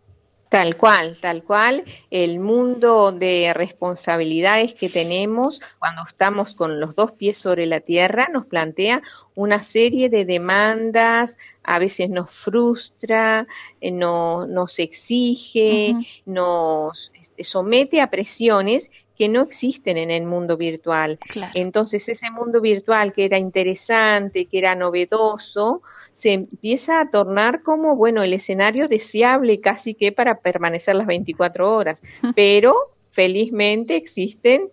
Tal 0.54 0.76
cual, 0.76 1.16
tal 1.20 1.42
cual. 1.42 1.82
El 2.12 2.38
mundo 2.38 3.10
de 3.10 3.52
responsabilidades 3.54 4.72
que 4.74 4.88
tenemos 4.88 5.60
cuando 5.80 6.02
estamos 6.06 6.54
con 6.54 6.78
los 6.78 6.94
dos 6.94 7.10
pies 7.10 7.38
sobre 7.38 7.66
la 7.66 7.80
tierra 7.80 8.28
nos 8.32 8.46
plantea 8.46 9.02
una 9.34 9.64
serie 9.64 10.08
de 10.08 10.24
demandas, 10.24 11.38
a 11.64 11.80
veces 11.80 12.08
nos 12.08 12.30
frustra, 12.30 13.48
eh, 13.80 13.90
no, 13.90 14.46
nos 14.46 14.78
exige, 14.78 15.96
nos 16.24 17.10
este, 17.20 17.42
somete 17.42 18.00
a 18.00 18.08
presiones 18.08 18.92
que 19.16 19.28
no 19.28 19.42
existen 19.42 19.96
en 19.96 20.10
el 20.10 20.24
mundo 20.24 20.56
virtual. 20.56 21.18
Entonces 21.54 22.08
ese 22.08 22.30
mundo 22.30 22.60
virtual 22.60 23.12
que 23.12 23.24
era 23.24 23.38
interesante, 23.38 24.46
que 24.46 24.58
era 24.58 24.74
novedoso, 24.74 25.82
se 26.12 26.32
empieza 26.32 27.00
a 27.00 27.10
tornar 27.10 27.62
como, 27.62 27.96
bueno, 27.96 28.22
el 28.22 28.32
escenario 28.32 28.88
deseable 28.88 29.60
casi 29.60 29.94
que 29.94 30.12
para 30.12 30.40
permanecer 30.40 30.96
las 30.96 31.06
24 31.06 31.74
horas. 31.74 32.02
Pero 32.34 32.74
felizmente 33.12 33.96
existen 33.96 34.70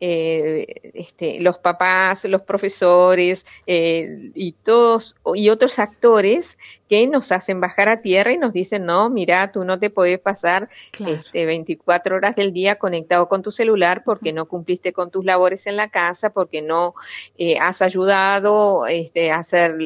eh, 0.00 0.92
este, 0.94 1.40
los 1.40 1.58
papás, 1.58 2.24
los 2.24 2.42
profesores 2.42 3.44
eh, 3.66 4.30
y 4.34 4.52
todos 4.52 5.16
y 5.34 5.48
otros 5.48 5.80
actores 5.80 6.56
que 6.88 7.06
nos 7.06 7.32
hacen 7.32 7.60
bajar 7.60 7.88
a 7.88 8.00
tierra 8.00 8.32
y 8.32 8.38
nos 8.38 8.52
dicen, 8.52 8.86
no, 8.86 9.10
mira, 9.10 9.52
tú 9.52 9.64
no 9.64 9.78
te 9.78 9.90
puedes 9.90 10.18
pasar 10.18 10.68
este, 10.98 11.46
24 11.46 12.16
horas 12.16 12.34
del 12.34 12.52
día 12.52 12.76
conectado 12.76 13.28
con 13.28 13.42
tu 13.42 13.52
celular 13.52 14.02
porque 14.04 14.32
no 14.32 14.46
cumpliste 14.46 14.92
con 14.92 15.10
tus 15.10 15.24
labores 15.24 15.66
en 15.66 15.76
la 15.76 15.88
casa, 15.88 16.30
porque 16.30 16.62
no 16.62 16.94
eh, 17.36 17.58
has 17.58 17.82
ayudado 17.82 18.86
este, 18.86 19.30
a 19.30 19.36
hacer, 19.36 19.76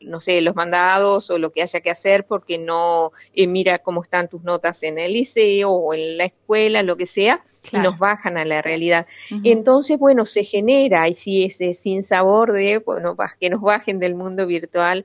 no 0.00 0.20
sé, 0.20 0.40
los 0.40 0.54
mandados 0.54 1.30
o 1.30 1.38
lo 1.38 1.50
que 1.50 1.62
haya 1.62 1.80
que 1.80 1.90
hacer, 1.90 2.24
porque 2.26 2.58
no 2.58 3.12
eh, 3.34 3.46
mira 3.46 3.78
cómo 3.80 4.02
están 4.02 4.28
tus 4.28 4.42
notas 4.42 4.82
en 4.84 4.98
el 4.98 5.12
liceo 5.12 5.70
o 5.70 5.94
en 5.94 6.16
la 6.18 6.24
escuela, 6.26 6.82
lo 6.82 6.96
que 6.96 7.06
sea, 7.06 7.42
y 7.72 7.78
nos 7.78 7.98
bajan 7.98 8.36
a 8.36 8.44
la 8.44 8.62
realidad. 8.62 9.06
Entonces, 9.44 9.98
bueno, 9.98 10.26
se 10.26 10.44
genera, 10.44 11.08
y 11.08 11.14
si 11.14 11.44
ese 11.44 11.74
sin 11.74 12.04
sabor 12.04 12.52
de, 12.52 12.78
bueno, 12.78 13.16
que 13.40 13.50
nos 13.50 13.60
bajen 13.60 13.98
del 13.98 14.14
mundo 14.14 14.46
virtual, 14.46 15.04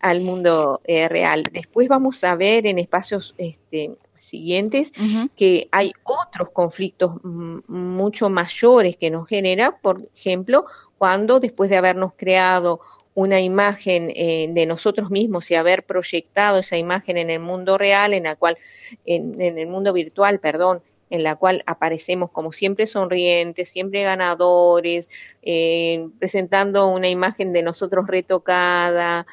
al 0.00 0.20
mundo 0.20 0.80
eh, 0.84 1.08
real. 1.08 1.44
Después 1.52 1.88
vamos 1.88 2.22
a 2.24 2.34
ver 2.34 2.66
en 2.66 2.78
espacios 2.78 3.34
este, 3.38 3.96
siguientes 4.16 4.92
que 5.36 5.68
hay 5.72 5.92
otros 6.04 6.50
conflictos 6.50 7.22
mucho 7.22 8.30
mayores 8.30 8.96
que 8.96 9.10
nos 9.10 9.28
genera, 9.28 9.78
por 9.80 10.08
ejemplo, 10.14 10.66
cuando 10.98 11.40
después 11.40 11.70
de 11.70 11.76
habernos 11.76 12.12
creado 12.16 12.80
una 13.14 13.40
imagen 13.40 14.12
eh, 14.14 14.48
de 14.50 14.66
nosotros 14.66 15.10
mismos 15.10 15.50
y 15.50 15.54
haber 15.54 15.84
proyectado 15.84 16.58
esa 16.58 16.76
imagen 16.76 17.16
en 17.16 17.30
el 17.30 17.40
mundo 17.40 17.76
real, 17.76 18.14
en 18.14 18.24
la 18.24 18.36
cual, 18.36 18.56
en, 19.04 19.40
el 19.40 19.66
mundo 19.66 19.92
virtual, 19.92 20.38
perdón, 20.38 20.82
en 21.10 21.24
la 21.24 21.34
cual 21.34 21.64
aparecemos 21.66 22.30
como 22.30 22.52
siempre 22.52 22.86
sonrientes, 22.86 23.68
siempre 23.68 24.04
ganadores, 24.04 25.08
eh, 25.42 26.06
presentando 26.20 26.86
una 26.86 27.08
imagen 27.08 27.52
de 27.52 27.62
nosotros 27.62 28.06
retocada, 28.06 29.26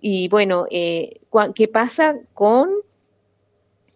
y 0.00 0.28
bueno, 0.28 0.66
eh, 0.70 1.20
¿qué 1.54 1.68
pasa 1.68 2.16
con 2.34 2.70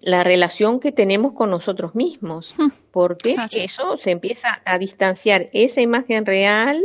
la 0.00 0.22
relación 0.22 0.80
que 0.80 0.92
tenemos 0.92 1.32
con 1.32 1.50
nosotros 1.50 1.94
mismos? 1.94 2.54
Hmm. 2.58 2.68
Porque 2.90 3.36
eso 3.52 3.96
se 3.96 4.10
empieza 4.10 4.62
a 4.64 4.78
distanciar 4.78 5.48
esa 5.52 5.80
imagen 5.80 6.26
real 6.26 6.82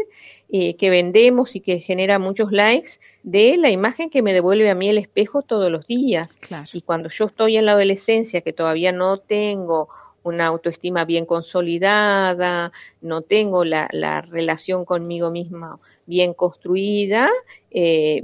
eh, 0.50 0.76
que 0.76 0.90
vendemos 0.90 1.56
y 1.56 1.60
que 1.60 1.80
genera 1.80 2.18
muchos 2.18 2.52
likes 2.52 2.94
de 3.24 3.58
la 3.58 3.70
imagen 3.70 4.10
que 4.10 4.22
me 4.22 4.34
devuelve 4.34 4.70
a 4.70 4.76
mí 4.76 4.90
el 4.90 4.98
espejo 4.98 5.44
todos 5.44 5.70
los 5.70 5.86
días. 5.86 6.38
Y 6.74 6.82
cuando 6.82 7.10
yo 7.10 7.26
estoy 7.26 7.58
en 7.58 7.66
la 7.66 7.74
adolescencia, 7.74 8.42
que 8.42 8.54
todavía 8.54 8.92
no 8.92 9.20
tengo 9.20 9.90
una 10.24 10.48
autoestima 10.48 11.06
bien 11.06 11.26
consolidada, 11.26 12.72
no 13.02 13.22
tengo 13.22 13.66
la, 13.66 13.90
la 13.92 14.22
relación 14.22 14.86
conmigo 14.86 15.30
misma 15.30 15.80
bien 16.06 16.34
construida, 16.34 17.30
eh, 17.72 18.24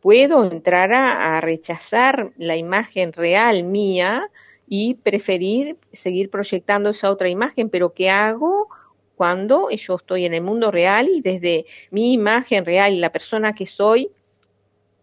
puedo 0.00 0.44
entrar 0.50 0.92
a, 0.92 1.40
rechazar 1.40 2.32
la 2.36 2.56
imagen 2.56 3.12
real 3.12 3.64
mía 3.64 4.30
y 4.68 4.94
preferir 4.94 5.76
seguir 5.92 6.30
proyectando 6.30 6.90
esa 6.90 7.10
otra 7.10 7.28
imagen, 7.28 7.70
pero 7.70 7.92
¿qué 7.92 8.10
hago 8.10 8.68
cuando 9.16 9.70
yo 9.70 9.96
estoy 9.96 10.24
en 10.24 10.34
el 10.34 10.42
mundo 10.42 10.70
real 10.70 11.08
y 11.08 11.20
desde 11.20 11.66
mi 11.90 12.12
imagen 12.12 12.64
real 12.64 12.94
y 12.94 12.98
la 12.98 13.12
persona 13.12 13.54
que 13.54 13.66
soy 13.66 14.10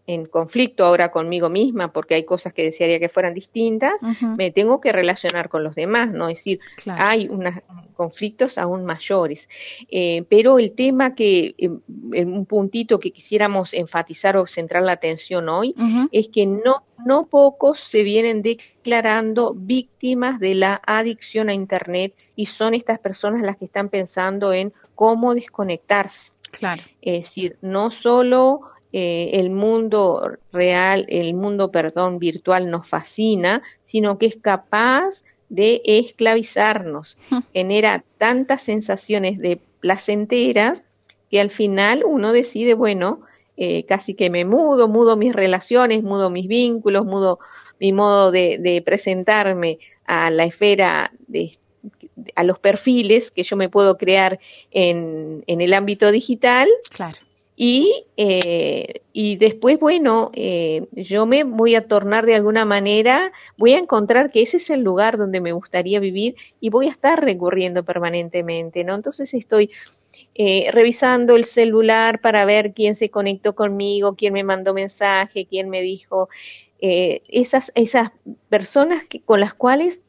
en 0.08 0.24
conflicto 0.24 0.86
ahora 0.86 1.10
conmigo 1.10 1.50
misma 1.50 1.92
porque 1.92 2.14
hay 2.14 2.24
cosas 2.24 2.54
que 2.54 2.62
desearía 2.62 2.98
que 2.98 3.10
fueran 3.10 3.34
distintas, 3.34 4.00
me 4.38 4.50
tengo 4.50 4.80
que 4.80 4.90
relacionar 4.90 5.50
con 5.50 5.62
los 5.62 5.74
demás, 5.74 6.10
¿no? 6.10 6.30
Es 6.30 6.38
decir, 6.38 6.60
hay 6.86 7.28
unos 7.28 7.56
conflictos 7.92 8.56
aún 8.56 8.86
mayores. 8.86 9.50
Eh, 9.90 10.24
pero 10.30 10.58
el 10.58 10.72
tema 10.72 11.14
que, 11.14 11.54
em, 11.58 11.80
un 12.32 12.46
puntito 12.46 12.98
que 12.98 13.10
quisiéramos 13.10 13.74
enfatizar 13.74 14.38
o 14.38 14.46
centrar 14.46 14.82
la 14.82 14.92
atención 14.92 15.50
hoy, 15.50 15.74
es 16.10 16.28
que 16.28 16.46
no, 16.46 16.84
no 17.04 17.26
pocos 17.26 17.78
se 17.78 18.02
vienen 18.02 18.40
declarando 18.40 19.52
víctimas 19.54 20.40
de 20.40 20.54
la 20.54 20.80
adicción 20.86 21.50
a 21.50 21.54
Internet 21.54 22.14
y 22.34 22.46
son 22.46 22.72
estas 22.72 22.98
personas 22.98 23.42
las 23.42 23.58
que 23.58 23.66
están 23.66 23.90
pensando 23.90 24.54
en 24.54 24.72
cómo 24.94 25.34
desconectarse. 25.34 26.32
Claro. 26.50 26.82
Es 27.02 27.24
decir, 27.24 27.58
no 27.60 27.90
solo 27.90 28.62
eh, 28.92 29.30
el 29.34 29.50
mundo 29.50 30.38
real, 30.52 31.04
el 31.08 31.34
mundo, 31.34 31.70
perdón, 31.70 32.18
virtual 32.18 32.70
nos 32.70 32.88
fascina, 32.88 33.62
sino 33.84 34.18
que 34.18 34.26
es 34.26 34.36
capaz 34.36 35.22
de 35.50 35.82
esclavizarnos, 35.84 37.18
genera 37.52 38.04
tantas 38.16 38.62
sensaciones 38.62 39.38
de 39.38 39.60
placenteras 39.80 40.82
que 41.30 41.40
al 41.40 41.50
final 41.50 42.02
uno 42.04 42.32
decide, 42.32 42.74
bueno, 42.74 43.20
eh, 43.58 43.84
casi 43.84 44.14
que 44.14 44.30
me 44.30 44.44
mudo, 44.44 44.88
mudo 44.88 45.16
mis 45.16 45.34
relaciones, 45.34 46.02
mudo 46.02 46.30
mis 46.30 46.48
vínculos, 46.48 47.04
mudo 47.04 47.38
mi 47.80 47.92
modo 47.92 48.30
de, 48.30 48.82
presentarme 48.84 49.78
a 50.06 50.30
la 50.30 50.44
esfera 50.44 51.12
de, 51.26 51.58
a 52.34 52.44
los 52.44 52.58
perfiles 52.58 53.30
que 53.30 53.42
yo 53.42 53.56
me 53.56 53.68
puedo 53.68 53.98
crear 53.98 54.40
en, 54.70 55.44
en 55.46 55.60
el 55.60 55.74
ámbito 55.74 56.10
digital. 56.10 56.68
Claro. 56.90 57.18
Y, 57.60 58.04
eh, 58.16 59.02
y 59.12 59.34
después, 59.34 59.80
bueno, 59.80 60.30
eh, 60.34 60.86
yo 60.92 61.26
me 61.26 61.42
voy 61.42 61.74
a 61.74 61.88
tornar 61.88 62.24
de 62.24 62.36
alguna 62.36 62.64
manera, 62.64 63.32
voy 63.56 63.72
a 63.72 63.78
encontrar 63.78 64.30
que 64.30 64.42
ese 64.42 64.58
es 64.58 64.70
el 64.70 64.82
lugar 64.82 65.16
donde 65.18 65.40
me 65.40 65.50
gustaría 65.50 65.98
vivir 65.98 66.36
y 66.60 66.70
voy 66.70 66.86
a 66.86 66.92
estar 66.92 67.20
recurriendo 67.20 67.84
permanentemente, 67.84 68.84
¿no? 68.84 68.94
Entonces 68.94 69.34
estoy 69.34 69.72
eh, 70.36 70.70
revisando 70.70 71.34
el 71.34 71.46
celular 71.46 72.20
para 72.20 72.44
ver 72.44 72.74
quién 72.74 72.94
se 72.94 73.10
conectó 73.10 73.56
conmigo, 73.56 74.14
quién 74.14 74.34
me 74.34 74.44
mandó 74.44 74.72
mensaje, 74.72 75.46
quién 75.50 75.68
me 75.68 75.82
dijo, 75.82 76.28
esas, 76.80 77.72
esas 77.74 78.12
personas 78.48 79.02
que, 79.02 79.20
con 79.20 79.40
las 79.40 79.52
cuales 79.52 80.00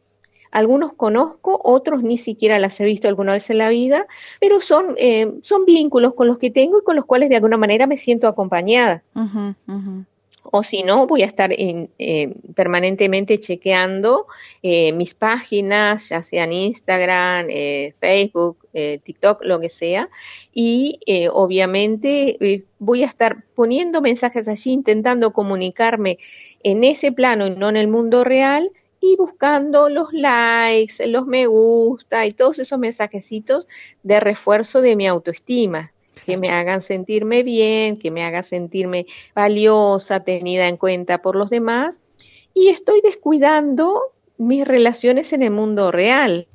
algunos 0.52 0.94
conozco, 0.94 1.60
otros 1.64 2.04
ni 2.04 2.18
siquiera 2.18 2.60
las 2.60 2.80
he 2.80 2.86
visto 2.86 3.08
alguna 3.08 3.34
vez 3.34 3.50
en 3.50 3.60
la 3.60 3.70
vida, 3.70 4.08
pero 4.40 4.62
son, 4.62 4.96
eh, 4.98 5.32
son 5.44 5.66
vínculos 5.66 6.14
con 6.16 6.28
los 6.28 6.40
que 6.40 6.50
tengo 6.50 6.80
y 6.80 6.84
con 6.84 6.96
los 6.96 7.06
cuales 7.06 7.30
de 7.30 7.36
alguna 7.36 7.58
manera 7.58 7.88
me 7.88 7.98
siento 7.98 8.28
acompañada. 8.28 9.04
O 10.52 10.64
si 10.64 10.82
no, 10.82 11.06
voy 11.06 11.22
a 11.22 11.28
estar 11.28 11.54
en, 11.54 11.92
eh, 12.00 12.34
permanentemente 12.56 13.40
chequeando 13.40 14.26
eh, 14.64 14.92
mis 14.94 15.14
páginas, 15.14 16.10
ya 16.10 16.24
sean 16.24 16.52
Instagram, 16.52 17.48
Facebook, 18.00 18.58
TikTok, 18.72 19.44
lo 19.44 19.60
que 19.60 19.70
sea. 19.70 20.10
Y 20.52 21.00
obviamente 21.32 22.66
voy 22.80 23.04
a 23.04 23.08
estar 23.08 23.44
poniendo 23.54 24.02
mensajes 24.02 24.48
allí, 24.48 24.72
intentando 24.72 25.34
comunicarme 25.34 26.18
en 26.64 26.84
ese 26.84 27.12
plano 27.12 27.46
y 27.46 27.52
no 27.52 27.70
en 27.70 27.78
el 27.78 27.88
mundo 27.88 28.24
real, 28.24 28.72
y 29.02 29.16
buscando 29.16 29.90
los 29.90 30.12
likes, 30.12 31.06
los 31.08 31.26
me 31.26 31.48
gusta 31.48 32.26
y 32.26 32.32
todos 32.32 32.60
esos 32.60 32.80
mensajecitos 32.80 33.68
de 34.04 34.20
refuerzo 34.20 34.82
de 34.82 34.96
mi 34.96 35.08
autoestima, 35.08 35.94
que 36.26 36.38
me 36.38 36.50
hagan 36.50 36.82
sentirme 36.82 37.44
bien, 37.44 37.98
que 37.98 38.12
me 38.12 38.24
hagan 38.24 38.44
sentirme 38.44 39.06
valiosa, 39.34 40.22
tenida 40.22 40.68
en 40.68 40.78
cuenta 40.78 41.22
por 41.22 41.36
los 41.36 41.50
demás, 41.50 42.00
y 42.54 42.70
estoy 42.70 43.02
descuidando 43.02 44.02
mis 44.38 44.68
relaciones 44.68 45.34
en 45.34 45.44
el 45.44 45.52
mundo 45.52 45.92
real. 45.92 46.48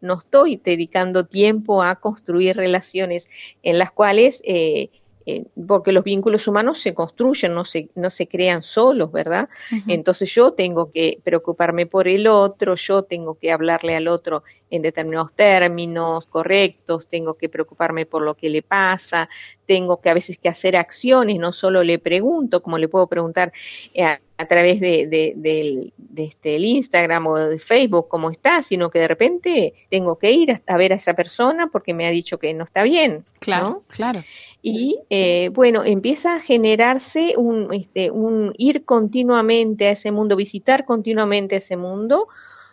No 0.00 0.18
estoy 0.18 0.60
dedicando 0.62 1.26
tiempo 1.26 1.82
a 1.82 1.96
construir 1.96 2.56
relaciones 2.56 3.28
en 3.62 3.78
las 3.78 3.90
cuales 3.90 4.40
eh, 4.44 4.90
eh, 5.26 5.44
porque 5.66 5.92
los 5.92 6.04
vínculos 6.04 6.46
humanos 6.46 6.80
se 6.80 6.92
construyen, 6.92 7.54
no 7.54 7.64
se, 7.64 7.88
no 7.94 8.10
se 8.10 8.26
crean 8.26 8.62
solos, 8.62 9.10
¿verdad? 9.10 9.48
Entonces 9.88 10.32
yo 10.34 10.52
tengo 10.52 10.92
que 10.92 11.18
preocuparme 11.24 11.86
por 11.86 12.08
el 12.08 12.26
otro, 12.26 12.74
yo 12.74 13.02
tengo 13.02 13.34
que 13.38 13.50
hablarle 13.50 13.96
al 13.96 14.08
otro 14.08 14.42
en 14.70 14.82
determinados 14.82 15.32
términos 15.34 16.26
correctos, 16.26 17.08
tengo 17.08 17.34
que 17.34 17.48
preocuparme 17.48 18.06
por 18.06 18.22
lo 18.22 18.34
que 18.34 18.50
le 18.50 18.62
pasa, 18.62 19.28
tengo 19.66 20.00
que 20.00 20.10
a 20.10 20.14
veces 20.14 20.36
que 20.36 20.48
hacer 20.48 20.76
acciones, 20.76 21.38
no 21.38 21.52
solo 21.52 21.82
le 21.82 21.98
pregunto, 21.98 22.62
como 22.62 22.76
le 22.76 22.88
puedo 22.88 23.06
preguntar 23.06 23.52
eh, 23.94 24.18
a 24.36 24.46
través 24.46 24.80
de, 24.80 25.06
de, 25.06 25.92
este, 26.16 26.56
el 26.56 26.64
Instagram 26.64 27.26
o 27.26 27.36
de 27.36 27.58
Facebook 27.58 28.08
cómo 28.08 28.30
está, 28.30 28.62
sino 28.62 28.90
que 28.90 28.98
de 28.98 29.08
repente 29.08 29.74
tengo 29.90 30.18
que 30.18 30.32
ir 30.32 30.60
a, 30.66 30.76
ver 30.76 30.92
a 30.92 30.96
esa 30.96 31.14
persona 31.14 31.68
porque 31.68 31.94
me 31.94 32.06
ha 32.06 32.10
dicho 32.10 32.38
que 32.38 32.52
no 32.52 32.64
está 32.64 32.82
bien. 32.82 33.24
Claro, 33.38 33.84
claro. 33.88 34.22
Y 34.66 34.98
eh, 35.10 35.50
bueno, 35.52 35.84
empieza 35.84 36.36
a 36.36 36.40
generarse 36.40 37.34
un, 37.36 37.68
este, 37.74 38.10
un 38.10 38.54
ir 38.56 38.86
continuamente 38.86 39.88
a 39.88 39.90
ese 39.90 40.10
mundo, 40.10 40.36
visitar 40.36 40.86
continuamente 40.86 41.56
ese 41.56 41.76
mundo 41.76 42.28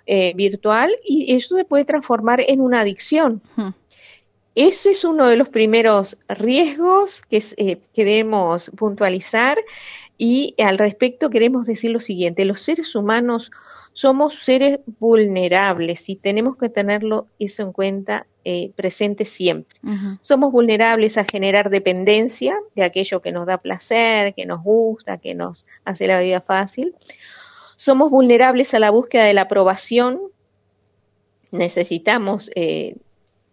eh, 0.05 0.31
virtual 0.33 0.89
y 1.03 1.35
eso 1.35 1.57
se 1.57 1.65
puede 1.65 1.83
transformar 1.83 2.45
en 2.47 2.61
una 2.61 2.79
adicción. 2.79 3.41
Ese 4.55 4.91
es 4.91 5.03
uno 5.03 5.27
de 5.27 5.35
los 5.35 5.49
primeros 5.49 6.17
riesgos 6.29 7.23
que 7.23 7.43
eh, 7.57 7.81
queremos 7.93 8.71
puntualizar 8.77 9.57
y 10.17 10.55
al 10.59 10.77
respecto 10.77 11.29
queremos 11.29 11.65
decir 11.65 11.91
lo 11.91 11.99
siguiente, 11.99 12.45
los 12.45 12.61
seres 12.61 12.95
humanos 12.95 13.51
somos 13.93 14.43
seres 14.43 14.79
vulnerables 14.99 16.07
y 16.09 16.15
tenemos 16.15 16.55
que 16.55 16.69
tenerlo 16.69 17.27
eso 17.39 17.63
en 17.63 17.73
cuenta 17.73 18.25
eh, 18.43 18.71
presente 18.75 19.25
siempre. 19.25 19.77
Somos 20.21 20.51
vulnerables 20.51 21.17
a 21.17 21.25
generar 21.25 21.69
dependencia 21.69 22.57
de 22.75 22.83
aquello 22.83 23.21
que 23.21 23.31
nos 23.31 23.45
da 23.45 23.59
placer, 23.59 24.33
que 24.33 24.45
nos 24.45 24.63
gusta, 24.63 25.17
que 25.17 25.35
nos 25.35 25.67
hace 25.85 26.07
la 26.07 26.19
vida 26.19 26.41
fácil. 26.41 26.95
Somos 27.75 28.09
vulnerables 28.09 28.73
a 28.73 28.79
la 28.79 28.89
búsqueda 28.89 29.25
de 29.25 29.33
la 29.33 29.43
aprobación. 29.43 30.19
Necesitamos 31.51 32.49
eh, 32.55 32.95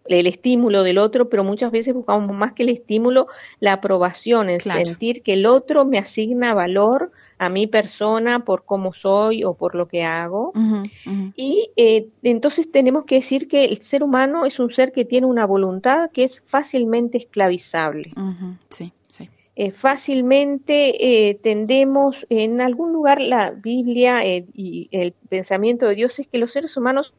el 0.09 0.27
estímulo 0.27 0.83
del 0.83 0.97
otro, 0.97 1.29
pero 1.29 1.43
muchas 1.43 1.71
veces 1.71 1.93
buscamos 1.93 2.35
más 2.35 2.53
que 2.53 2.63
el 2.63 2.69
estímulo, 2.69 3.27
la 3.59 3.73
aprobación, 3.73 4.49
el 4.49 4.61
sentir 4.61 5.21
que 5.21 5.33
el 5.33 5.45
otro 5.45 5.85
me 5.85 5.97
asigna 5.97 6.53
valor 6.53 7.11
a 7.37 7.49
mi 7.49 7.67
persona 7.67 8.43
por 8.43 8.65
cómo 8.65 8.93
soy 8.93 9.43
o 9.43 9.53
por 9.53 9.75
lo 9.75 9.87
que 9.87 10.03
hago. 10.03 10.51
Y 11.35 11.71
eh, 11.77 12.07
entonces 12.23 12.71
tenemos 12.71 13.05
que 13.05 13.15
decir 13.15 13.47
que 13.47 13.65
el 13.65 13.81
ser 13.81 14.03
humano 14.03 14.45
es 14.45 14.59
un 14.59 14.71
ser 14.71 14.91
que 14.91 15.05
tiene 15.05 15.27
una 15.27 15.45
voluntad 15.45 16.09
que 16.11 16.23
es 16.23 16.43
fácilmente 16.45 17.17
esclavizable. 17.17 18.11
Sí, 18.69 18.91
sí. 19.07 19.29
Eh, 19.55 19.71
fácilmente 19.71 21.29
eh, 21.29 21.35
tendemos, 21.35 22.25
en 22.29 22.61
algún 22.61 22.93
lugar 22.93 23.21
la 23.21 23.51
Biblia 23.51 24.21
y 24.25 24.87
el 24.91 25.13
pensamiento 25.27 25.87
de 25.87 25.95
Dios 25.95 26.17
es 26.19 26.27
que 26.27 26.37
los 26.37 26.51
seres 26.51 26.77
humanos 26.77 27.13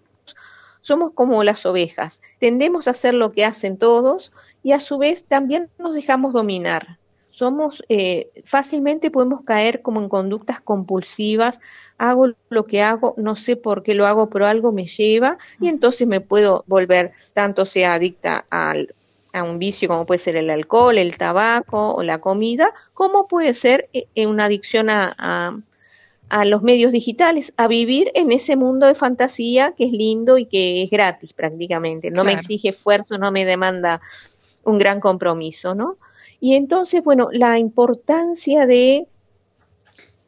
somos 0.83 1.13
como 1.13 1.45
las 1.45 1.67
ovejas, 1.67 2.21
tendemos 2.39 2.89
a 2.89 2.93
hacer 2.93 3.15
lo 3.15 3.33
que 3.33 3.45
hacen 3.45 3.77
todos 3.77 4.33
y 4.63 4.73
a 4.73 4.81
su 4.81 4.99
vez 4.99 5.25
también 5.25 5.69
nos 5.79 5.95
dejamos 5.95 6.33
dominar. 6.33 6.99
Somos 7.31 7.83
eh, 7.89 8.31
fácilmente 8.45 9.11
podemos 9.11 9.43
caer 9.45 9.81
como 9.81 10.01
en 10.01 10.09
conductas 10.09 10.61
compulsivas, 10.61 11.59
hago 11.97 12.33
lo 12.51 12.65
que 12.65 12.83
hago, 12.83 13.15
no 13.17 13.37
sé 13.37 13.57
por 13.57 13.83
qué 13.83 13.95
lo 13.95 14.07
hago, 14.07 14.29
pero 14.29 14.47
algo 14.47 14.73
me 14.73 14.87
lleva 14.87 15.39
y 15.59 15.69
entonces 15.69 16.07
me 16.07 16.21
puedo 16.21 16.65
volver, 16.67 17.13
tanto 17.33 17.65
sea 17.65 17.95
adicta 17.95 18.45
al, 18.51 18.95
a 19.33 19.43
un 19.43 19.59
vicio 19.59 19.89
como 19.89 20.07
puede 20.07 20.19
ser 20.19 20.37
el 20.37 20.51
alcohol, 20.51 20.99
el 20.99 21.17
tabaco 21.17 21.95
o 21.95 22.03
la 22.03 22.21
comida, 22.21 22.75
como 22.95 23.27
puede 23.27 23.55
ser 23.55 23.89
eh, 23.93 24.27
una 24.27 24.47
adicción 24.47 24.91
a, 24.91 25.15
a 25.17 25.59
los 26.45 26.63
medios 26.63 26.93
digitales, 26.93 27.53
a 27.57 27.67
vivir 27.67 28.11
en 28.15 28.33
ese 28.33 28.57
mundo 28.57 28.87
de 28.87 28.95
fantasía 28.95 29.75
que 29.77 29.85
es 29.85 29.93
lindo 29.93 30.39
y 30.39 30.47
que 30.47 30.83
es 30.83 30.91
gratis 30.91 31.33
prácticamente, 31.33 32.11
no 32.11 32.25
me 32.25 32.33
exige 32.33 32.69
esfuerzo, 32.69 33.19
no 33.19 33.33
me 33.33 33.45
demanda 33.45 34.01
un 34.63 34.79
gran 34.79 35.01
compromiso, 35.01 35.75
¿no? 35.75 35.97
Y 36.41 36.55
entonces, 36.55 37.03
bueno, 37.03 37.29
la 37.33 37.59
importancia 37.59 38.67
de 38.67 39.07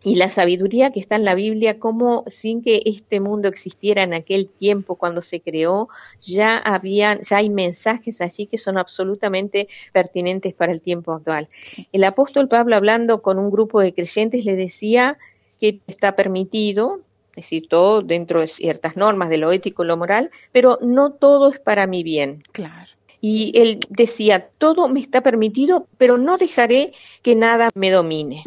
y 0.05 0.17
la 0.17 0.29
sabiduría 0.29 0.91
que 0.91 1.01
está 1.01 1.17
en 1.17 1.25
la 1.25 1.35
Biblia, 1.35 1.79
como 1.79 2.25
sin 2.29 2.63
que 2.63 2.83
este 2.87 3.21
mundo 3.21 3.49
existiera 3.49 4.03
en 4.03 4.15
aquel 4.15 4.49
tiempo 4.49 4.97
cuando 4.97 5.23
se 5.23 5.41
creó, 5.41 5.89
ya 6.21 6.59
habían, 6.59 7.23
ya 7.23 7.37
hay 7.37 7.51
mensajes 7.51 8.21
allí 8.21 8.47
que 8.47 8.59
son 8.59 8.79
absolutamente 8.79 9.69
pertinentes 9.93 10.55
para 10.55 10.73
el 10.73 10.81
tiempo 10.81 11.13
actual. 11.13 11.49
El 11.93 12.03
apóstol 12.05 12.49
Pablo 12.49 12.75
hablando 12.75 13.23
con 13.23 13.39
un 13.39 13.51
grupo 13.51 13.81
de 13.81 13.95
creyentes 13.95 14.45
le 14.45 14.57
decía 14.57 15.19
que 15.63 15.81
está 15.87 16.17
permitido, 16.17 17.03
es 17.31 17.37
decir, 17.37 17.69
todo 17.69 18.03
dentro 18.03 18.41
de 18.41 18.49
ciertas 18.49 18.97
normas 18.97 19.31
de 19.31 19.37
lo 19.37 19.53
ético 19.53 19.85
y 19.85 19.87
lo 19.87 19.97
moral, 19.97 20.33
pero 20.51 20.81
no 20.83 21.13
todo 21.13 21.53
es 21.53 21.61
para 21.61 21.87
mi 21.87 22.03
bien. 22.03 22.43
Claro. 22.51 22.91
Y 23.21 23.53
él 23.55 23.79
decía, 23.89 24.49
todo 24.59 24.89
me 24.89 24.99
está 24.99 25.21
permitido, 25.21 25.87
pero 25.99 26.19
no 26.19 26.37
dejaré 26.37 26.95
que 27.23 27.37
nada 27.37 27.71
me 27.77 27.93
domine. 27.93 28.43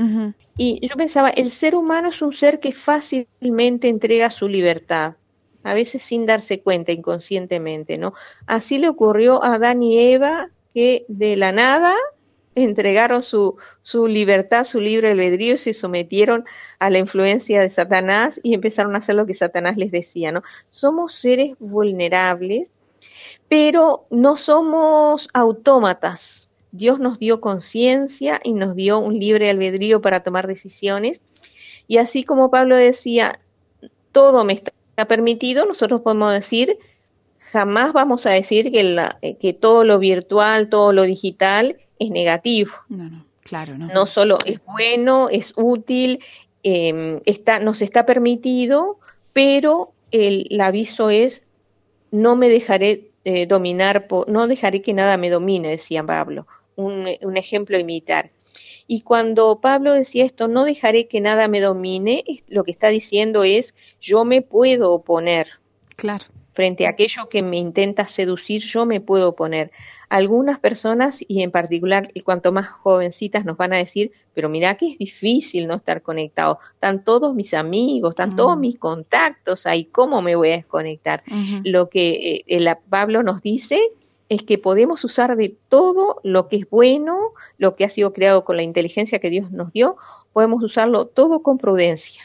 Y 0.58 0.86
yo 0.86 0.98
pensaba, 0.98 1.30
el 1.30 1.52
ser 1.52 1.74
humano 1.74 2.10
es 2.10 2.22
un 2.22 2.34
ser 2.34 2.60
que 2.60 2.74
fácilmente 2.74 3.88
entrega 3.88 4.30
su 4.30 4.50
libertad, 4.50 5.14
a 5.64 5.74
veces 5.74 6.04
sin 6.04 6.26
darse 6.26 6.60
cuenta, 6.60 6.92
inconscientemente, 6.92 7.98
¿no? 7.98 8.14
Así 8.46 8.78
le 8.78 8.90
ocurrió 8.90 9.42
a 9.42 9.54
Adán 9.54 9.82
y 9.84 9.98
Eva, 9.98 10.50
que 10.74 11.06
de 11.08 11.38
la 11.38 11.54
nada 11.54 11.96
entregaron 12.56 13.22
su, 13.22 13.58
su 13.84 14.08
libertad, 14.08 14.64
su 14.64 14.80
libre 14.80 15.12
albedrío 15.12 15.54
y 15.54 15.58
se 15.58 15.74
sometieron 15.74 16.46
a 16.80 16.90
la 16.90 17.00
influencia 17.00 17.60
de 17.60 17.70
Satanás 17.70 18.40
y 18.44 18.54
empezaron 18.54 18.96
a 18.96 19.00
hacer 19.00 19.16
lo 19.16 19.26
que 19.26 19.34
Satanás 19.34 19.78
les 19.78 19.92
decía, 19.92 20.32
¿no? 20.32 20.42
Somos 20.70 21.14
seres 21.16 21.56
vulnerables, 21.60 22.72
pero 23.50 24.08
no 24.10 24.38
somos 24.38 25.28
autómatas. 25.34 26.50
Dios 26.72 27.00
nos 27.00 27.20
dio 27.20 27.42
conciencia 27.42 28.42
y 28.44 28.54
nos 28.54 28.76
dio 28.76 29.00
un 29.00 29.20
libre 29.20 29.50
albedrío 29.50 30.02
para 30.02 30.24
tomar 30.24 30.48
decisiones. 30.48 31.22
Y 31.88 31.98
así 31.98 32.24
como 32.24 32.50
Pablo 32.50 32.76
decía, 32.76 33.40
todo 34.12 34.44
me 34.46 34.54
está 34.54 34.74
permitido, 35.08 35.66
nosotros 35.66 36.02
podemos 36.02 36.34
decir, 36.34 36.78
jamás 37.52 37.94
vamos 37.94 38.26
a 38.26 38.32
decir 38.32 38.72
que, 38.72 38.84
la, 38.84 39.20
que 39.40 39.54
todo 39.54 39.84
lo 39.84 40.00
virtual, 40.00 40.70
todo 40.70 40.94
lo 40.94 41.04
digital 41.04 41.78
es 42.00 42.10
negativo. 42.10 42.72
No, 42.90 43.10
no, 43.10 43.26
claro, 43.44 43.78
no. 43.78 43.88
No 43.88 44.06
solo 44.06 44.38
es 44.46 44.60
bueno, 44.66 45.30
es 45.30 45.54
útil, 45.56 46.20
eh, 46.64 47.22
está, 47.26 47.60
nos 47.60 47.82
está 47.82 48.06
permitido, 48.06 49.00
pero 49.34 49.94
el, 50.12 50.60
aviso 50.62 51.10
es 51.10 51.44
no 52.12 52.36
me 52.36 52.50
dejaré 52.50 53.12
eh, 53.24 53.48
dominar, 53.48 54.08
por, 54.08 54.30
no 54.30 54.48
dejaré 54.48 54.82
que 54.82 54.94
nada 54.94 55.18
me 55.18 55.30
domine, 55.30 55.70
decía 55.70 56.04
Pablo. 56.04 56.48
Un, 56.76 57.08
un 57.22 57.38
ejemplo 57.38 57.78
a 57.78 57.80
imitar. 57.80 58.32
Y 58.88 59.02
cuando 59.02 59.60
Pablo 59.62 59.94
decía 59.94 60.26
esto, 60.26 60.48
no 60.48 60.64
dejaré 60.64 61.08
que 61.08 61.22
nada 61.22 61.48
me 61.48 61.60
domine, 61.60 62.24
lo 62.48 62.64
que 62.64 62.72
está 62.72 62.90
diciendo 62.90 63.44
es, 63.44 63.74
yo 64.00 64.26
me 64.26 64.42
puedo 64.42 64.94
oponer. 64.94 65.48
Claro. 65.96 66.26
Frente 66.56 66.88
a 66.88 66.92
aquello 66.92 67.28
que 67.28 67.44
me 67.44 67.58
intenta 67.58 68.08
seducir, 68.08 68.62
yo 68.62 68.86
me 68.86 69.02
puedo 69.02 69.30
oponer 69.30 69.72
algunas 70.08 70.58
personas 70.58 71.20
y 71.28 71.44
en 71.44 71.52
particular 71.52 72.10
y 72.14 72.22
cuanto 72.22 72.54
más 72.54 72.70
jovencitas 72.70 73.44
nos 73.44 73.58
van 73.58 73.74
a 73.74 73.78
decir, 73.78 74.14
pero 74.34 74.48
mira 74.48 74.76
que 74.76 74.88
es 74.88 74.98
difícil 74.98 75.68
no 75.68 75.76
estar 75.76 76.02
conectado, 76.02 76.60
están 76.74 77.04
todos 77.04 77.36
mis 77.36 77.54
amigos, 77.54 78.12
están 78.12 78.38
todos 78.38 78.56
mm. 78.56 78.62
mis 78.62 78.80
contactos 78.80 79.66
ahí, 79.66 79.84
¿cómo 79.84 80.22
me 80.22 80.38
voy 80.38 80.52
a 80.52 80.56
desconectar? 80.56 81.24
Lo 81.66 81.90
que 81.90 82.36
eh, 82.36 82.44
el 82.48 82.70
Pablo 82.90 83.22
nos 83.22 83.42
dice 83.42 83.80
es 84.30 84.42
que 84.44 84.58
podemos 84.58 85.04
usar 85.04 85.36
de 85.36 85.58
todo 85.68 86.22
lo 86.24 86.48
que 86.48 86.56
es 86.56 86.70
bueno, 86.70 87.34
lo 87.58 87.76
que 87.76 87.84
ha 87.84 87.90
sido 87.90 88.14
creado 88.14 88.46
con 88.46 88.56
la 88.56 88.64
inteligencia 88.64 89.20
que 89.20 89.30
Dios 89.30 89.52
nos 89.52 89.74
dio, 89.74 89.98
podemos 90.32 90.64
usarlo 90.64 91.06
todo 91.06 91.44
con 91.44 91.58
prudencia 91.58 92.24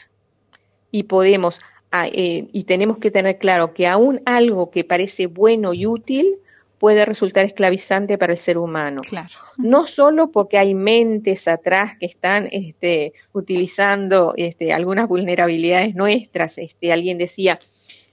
y 0.89 1.03
podemos 1.03 1.59
ah, 1.59 1.70
eh, 1.91 2.47
y 2.51 2.63
tenemos 2.63 2.97
que 2.97 3.11
tener 3.11 3.37
claro 3.37 3.73
que 3.73 3.87
aún 3.87 4.21
algo 4.25 4.71
que 4.71 4.83
parece 4.83 5.27
bueno 5.27 5.73
y 5.73 5.85
útil 5.85 6.37
puede 6.79 7.05
resultar 7.05 7.45
esclavizante 7.45 8.17
para 8.17 8.33
el 8.33 8.39
ser 8.39 8.57
humano. 8.57 9.01
Claro. 9.07 9.29
No 9.57 9.87
solo 9.87 10.31
porque 10.31 10.57
hay 10.57 10.73
mentes 10.73 11.47
atrás 11.47 11.95
que 11.99 12.07
están 12.07 12.47
este, 12.51 13.13
utilizando 13.33 14.33
este, 14.35 14.73
algunas 14.73 15.07
vulnerabilidades 15.07 15.93
nuestras. 15.93 16.57
Este, 16.57 16.91
alguien 16.91 17.19
decía, 17.19 17.59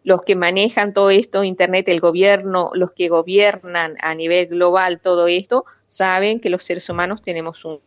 los 0.05 0.23
que 0.23 0.37
manejan 0.37 0.93
todo 0.93 1.09
esto, 1.11 1.45
Internet, 1.45 1.89
el 1.89 2.01
gobierno, 2.01 2.71
los 2.75 2.93
que 2.93 3.09
gobiernan 3.09 3.97
a 4.03 4.15
nivel 4.15 4.49
global 4.49 5.01
todo 5.01 5.29
esto, 5.29 5.65
saben 5.87 6.41
que 6.41 6.51
los 6.51 6.63
seres 6.63 6.91
humanos 6.91 7.23
tenemos 7.23 7.65
un, 7.65 7.81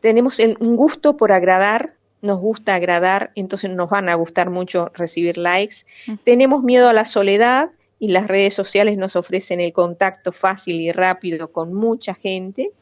tenemos 0.00 0.38
un 0.38 0.76
gusto 0.76 1.16
por 1.16 1.32
agradar, 1.32 1.94
nos 2.22 2.40
gusta 2.40 2.74
agradar, 2.74 3.32
entonces 3.34 3.70
nos 3.70 3.90
van 3.90 4.08
a 4.08 4.14
gustar 4.14 4.48
mucho 4.48 4.90
recibir 4.94 5.36
likes. 5.36 5.84
Tenemos 6.24 6.62
miedo 6.62 6.88
a 6.88 6.92
la 6.92 7.04
soledad, 7.04 7.70
y 8.02 8.08
las 8.08 8.26
redes 8.26 8.52
sociales 8.52 8.98
nos 8.98 9.14
ofrecen 9.14 9.60
el 9.60 9.72
contacto 9.72 10.32
fácil 10.32 10.80
y 10.80 10.90
rápido 10.90 11.52
con 11.52 11.72
mucha 11.72 12.14
gente. 12.14 12.72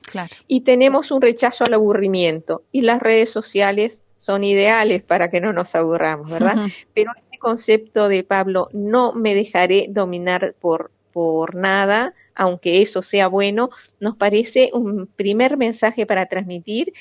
Y 0.49 0.63
tenemos 0.63 1.11
un 1.11 1.21
rechazo 1.21 1.65
al 1.65 1.75
aburrimiento 1.75 2.63
y 2.73 2.81
las 2.81 3.03
redes 3.03 3.29
sociales 3.29 4.03
son 4.17 4.45
ideales 4.45 5.03
para 5.03 5.31
que 5.31 5.43
no 5.43 5.53
nos 5.53 5.75
aburramos, 5.75 6.31
¿verdad? 6.31 6.57
Pero 6.95 7.13
este 7.19 7.37
concepto 7.37 8.09
de 8.09 8.25
Pablo, 8.25 8.69
no 8.73 9.13
me 9.13 9.35
dejaré 9.35 9.89
dominar 9.91 10.55
por, 10.59 10.91
por 11.13 11.55
nada, 11.55 12.15
aunque 12.35 12.81
eso 12.81 13.03
sea 13.03 13.29
bueno, 13.29 13.69
nos 13.99 14.17
parece 14.17 14.71
un 14.73 15.07
primer 15.07 15.59
mensaje 15.59 16.07
para 16.07 16.25
transmitir 16.25 16.95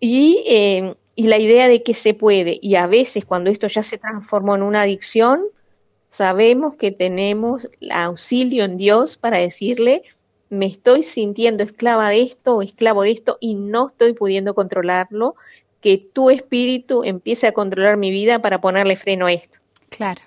y, 0.00 0.42
eh, 0.44 0.96
y 1.18 1.24
la 1.24 1.38
idea 1.38 1.66
de 1.66 1.82
que 1.82 1.94
se 1.94 2.14
puede. 2.14 2.60
Y 2.62 2.76
a 2.76 2.86
veces 2.86 3.24
cuando 3.24 3.50
esto 3.50 3.66
ya 3.66 3.82
se 3.82 3.98
transformó 3.98 4.54
en 4.54 4.62
una 4.62 4.82
adicción, 4.82 5.42
sabemos 6.06 6.76
que 6.76 6.92
tenemos 6.92 7.68
auxilio 7.90 8.64
en 8.64 8.76
Dios 8.76 9.16
para 9.16 9.38
decirle, 9.38 10.04
me 10.48 10.66
estoy 10.66 11.02
sintiendo 11.02 11.64
esclava 11.64 12.08
de 12.10 12.22
esto 12.22 12.54
o 12.54 12.62
esclavo 12.62 13.02
de 13.02 13.10
esto 13.10 13.36
y 13.40 13.56
no 13.56 13.88
estoy 13.88 14.12
pudiendo 14.12 14.54
controlarlo, 14.54 15.34
que 15.80 15.98
tu 15.98 16.30
espíritu 16.30 17.02
empiece 17.02 17.48
a 17.48 17.52
controlar 17.52 17.96
mi 17.96 18.12
vida 18.12 18.40
para 18.40 18.60
ponerle 18.60 18.94
freno 18.94 19.26
a 19.26 19.32
esto. 19.32 19.58
Claro 19.88 20.22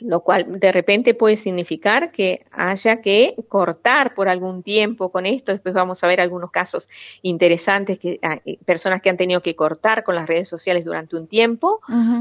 lo 0.00 0.20
cual 0.20 0.60
de 0.60 0.72
repente 0.72 1.14
puede 1.14 1.36
significar 1.36 2.12
que 2.12 2.46
haya 2.50 3.00
que 3.00 3.34
cortar 3.48 4.14
por 4.14 4.28
algún 4.28 4.62
tiempo 4.62 5.10
con 5.10 5.26
esto. 5.26 5.52
Después 5.52 5.74
vamos 5.74 6.02
a 6.02 6.06
ver 6.06 6.20
algunos 6.20 6.50
casos 6.50 6.88
interesantes 7.22 7.98
que 7.98 8.18
ah, 8.22 8.40
eh, 8.44 8.58
personas 8.64 9.00
que 9.00 9.10
han 9.10 9.16
tenido 9.16 9.42
que 9.42 9.56
cortar 9.56 10.04
con 10.04 10.14
las 10.14 10.26
redes 10.26 10.48
sociales 10.48 10.84
durante 10.84 11.16
un 11.16 11.26
tiempo, 11.26 11.80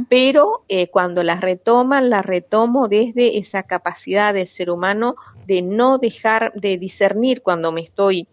pero 0.10 0.63
eh, 0.70 0.88
cuando 0.88 1.24
las 1.24 1.42
retoman, 1.42 2.10
las 2.10 2.26
retomo 2.26 2.88
desde 2.88 3.38
esa 3.38 3.63
capacidad 3.63 4.34
del 4.34 4.48
ser 4.48 4.70
humano 4.70 5.16
de 5.46 5.62
no 5.62 5.98
dejar 5.98 6.54
de 6.54 6.78
discernir 6.78 7.42
cuando 7.42 7.72
me 7.72 7.82
estoy 7.82 8.28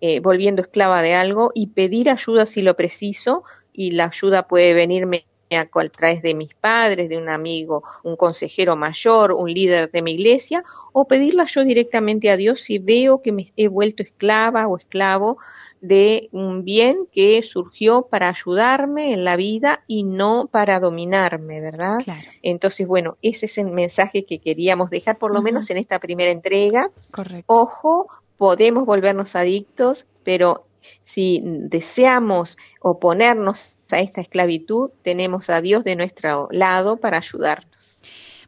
eh, 0.00 0.20
volviendo 0.20 0.62
esclava 0.62 1.02
de 1.02 1.14
algo 1.14 1.50
y 1.54 1.68
pedir 1.68 2.10
ayuda 2.10 2.46
si 2.46 2.62
lo 2.62 2.74
preciso 2.74 3.44
y 3.72 3.92
la 3.92 4.06
ayuda 4.06 4.46
puede 4.48 4.74
venirme 4.74 5.27
a 5.56 5.66
cual 5.66 5.90
traes 5.90 6.22
de 6.22 6.34
mis 6.34 6.54
padres, 6.54 7.08
de 7.08 7.16
un 7.16 7.28
amigo, 7.28 7.82
un 8.02 8.16
consejero 8.16 8.76
mayor, 8.76 9.32
un 9.32 9.52
líder 9.52 9.90
de 9.90 10.02
mi 10.02 10.12
iglesia, 10.12 10.64
o 10.92 11.06
pedirla 11.06 11.44
yo 11.46 11.64
directamente 11.64 12.30
a 12.30 12.36
Dios 12.36 12.60
si 12.60 12.78
veo 12.78 13.22
que 13.22 13.32
me 13.32 13.46
he 13.56 13.68
vuelto 13.68 14.02
esclava 14.02 14.66
o 14.66 14.76
esclavo 14.76 15.38
de 15.80 16.28
un 16.32 16.64
bien 16.64 17.06
que 17.12 17.42
surgió 17.42 18.02
para 18.02 18.28
ayudarme 18.28 19.12
en 19.12 19.24
la 19.24 19.36
vida 19.36 19.84
y 19.86 20.02
no 20.02 20.48
para 20.50 20.80
dominarme, 20.80 21.60
¿verdad? 21.60 21.98
Entonces, 22.42 22.86
bueno, 22.86 23.16
ese 23.22 23.46
es 23.46 23.58
el 23.58 23.66
mensaje 23.66 24.24
que 24.24 24.38
queríamos 24.40 24.90
dejar, 24.90 25.18
por 25.18 25.32
lo 25.32 25.40
menos 25.40 25.70
en 25.70 25.76
esta 25.76 25.98
primera 25.98 26.32
entrega. 26.32 26.90
Correcto. 27.12 27.44
Ojo, 27.46 28.08
podemos 28.36 28.86
volvernos 28.86 29.36
adictos, 29.36 30.06
pero 30.24 30.64
si 31.04 31.42
deseamos 31.44 32.56
oponernos 32.80 33.77
a 33.92 34.00
esta 34.00 34.20
esclavitud, 34.20 34.90
tenemos 35.02 35.50
a 35.50 35.60
Dios 35.60 35.84
de 35.84 35.96
nuestro 35.96 36.48
lado 36.50 36.96
para 36.96 37.18
ayudarnos. 37.18 38.02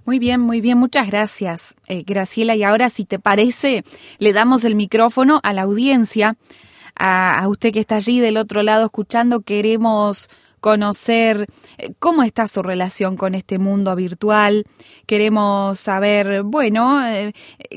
Muy 0.04 0.18
bien, 0.18 0.40
muy 0.40 0.60
bien, 0.60 0.78
muchas 0.78 1.06
gracias, 1.06 1.76
eh, 1.86 2.02
Graciela. 2.06 2.56
Y 2.56 2.62
ahora, 2.62 2.88
si 2.88 3.04
te 3.04 3.18
parece, 3.18 3.84
le 4.18 4.32
damos 4.32 4.64
el 4.64 4.74
micrófono 4.74 5.40
a 5.42 5.52
la 5.52 5.62
audiencia, 5.62 6.36
a 6.96 7.46
usted 7.48 7.72
que 7.72 7.80
está 7.80 7.96
allí 7.96 8.20
del 8.20 8.36
otro 8.36 8.62
lado 8.62 8.86
escuchando. 8.86 9.40
Queremos 9.40 10.28
conocer 10.60 11.46
eh, 11.78 11.92
cómo 11.98 12.22
está 12.22 12.46
su 12.46 12.62
relación 12.62 13.16
con 13.16 13.34
este 13.34 13.58
mundo 13.58 13.94
virtual. 13.96 14.66
Queremos 15.06 15.80
saber, 15.80 16.42
bueno, 16.42 17.04
eh, 17.06 17.32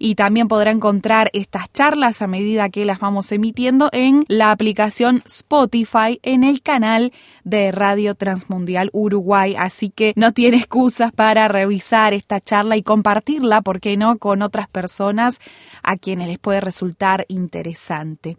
y 0.00 0.14
también 0.14 0.48
podrá 0.48 0.70
encontrar 0.70 1.28
estas 1.34 1.70
charlas 1.72 2.22
a 2.22 2.26
medida 2.26 2.70
que 2.70 2.86
las 2.86 3.00
vamos 3.00 3.30
emitiendo 3.32 3.90
en 3.92 4.24
la 4.28 4.50
aplicación 4.50 5.22
Spotify 5.26 6.18
en 6.22 6.42
el 6.42 6.62
canal 6.62 7.12
de 7.44 7.70
Radio 7.70 8.14
Transmundial 8.14 8.88
Uruguay. 8.94 9.54
Así 9.58 9.90
que 9.90 10.14
no 10.16 10.32
tiene 10.32 10.56
excusas 10.56 11.12
para 11.12 11.48
revisar 11.48 12.14
esta 12.14 12.40
charla 12.40 12.78
y 12.78 12.82
compartirla, 12.82 13.60
¿por 13.60 13.80
qué 13.80 13.98
no?, 13.98 14.16
con 14.16 14.40
otras 14.40 14.68
personas 14.68 15.38
a 15.82 15.96
quienes 15.96 16.28
les 16.28 16.38
puede 16.38 16.62
resultar 16.62 17.26
interesante. 17.28 18.38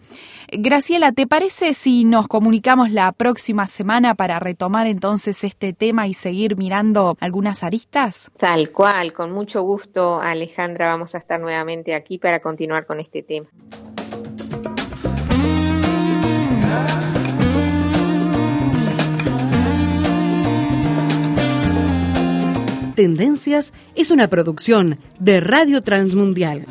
Graciela, 0.52 1.12
¿te 1.12 1.28
parece 1.28 1.76
si 1.76 2.06
nos 2.06 2.28
comunicamos 2.28 2.90
la 2.90 3.12
próxima 3.12 3.68
semana 3.68 4.16
para 4.16 4.40
retomar 4.40 4.88
entonces 4.88 5.44
este 5.44 5.74
tema 5.74 6.08
y 6.08 6.16
seguir 6.16 6.58
mirando 6.58 7.18
algunas 7.20 7.64
aristas? 7.64 8.32
Tal 8.40 8.72
cual, 8.72 9.14
con 9.14 9.32
mucho 9.32 9.62
gusto, 9.62 10.20
Alejandra, 10.20 10.88
vamos 10.88 11.14
a 11.14 11.20
estar 11.20 11.40
nuevamente 11.52 11.94
aquí 11.94 12.18
para 12.18 12.40
continuar 12.40 12.86
con 12.86 13.00
este 13.02 13.24
tema. 13.24 13.48
Tendencias 22.96 23.74
es 23.96 24.12
una 24.12 24.28
producción 24.28 25.00
de 25.20 25.42
Radio 25.42 25.82
Transmundial. 25.82 26.66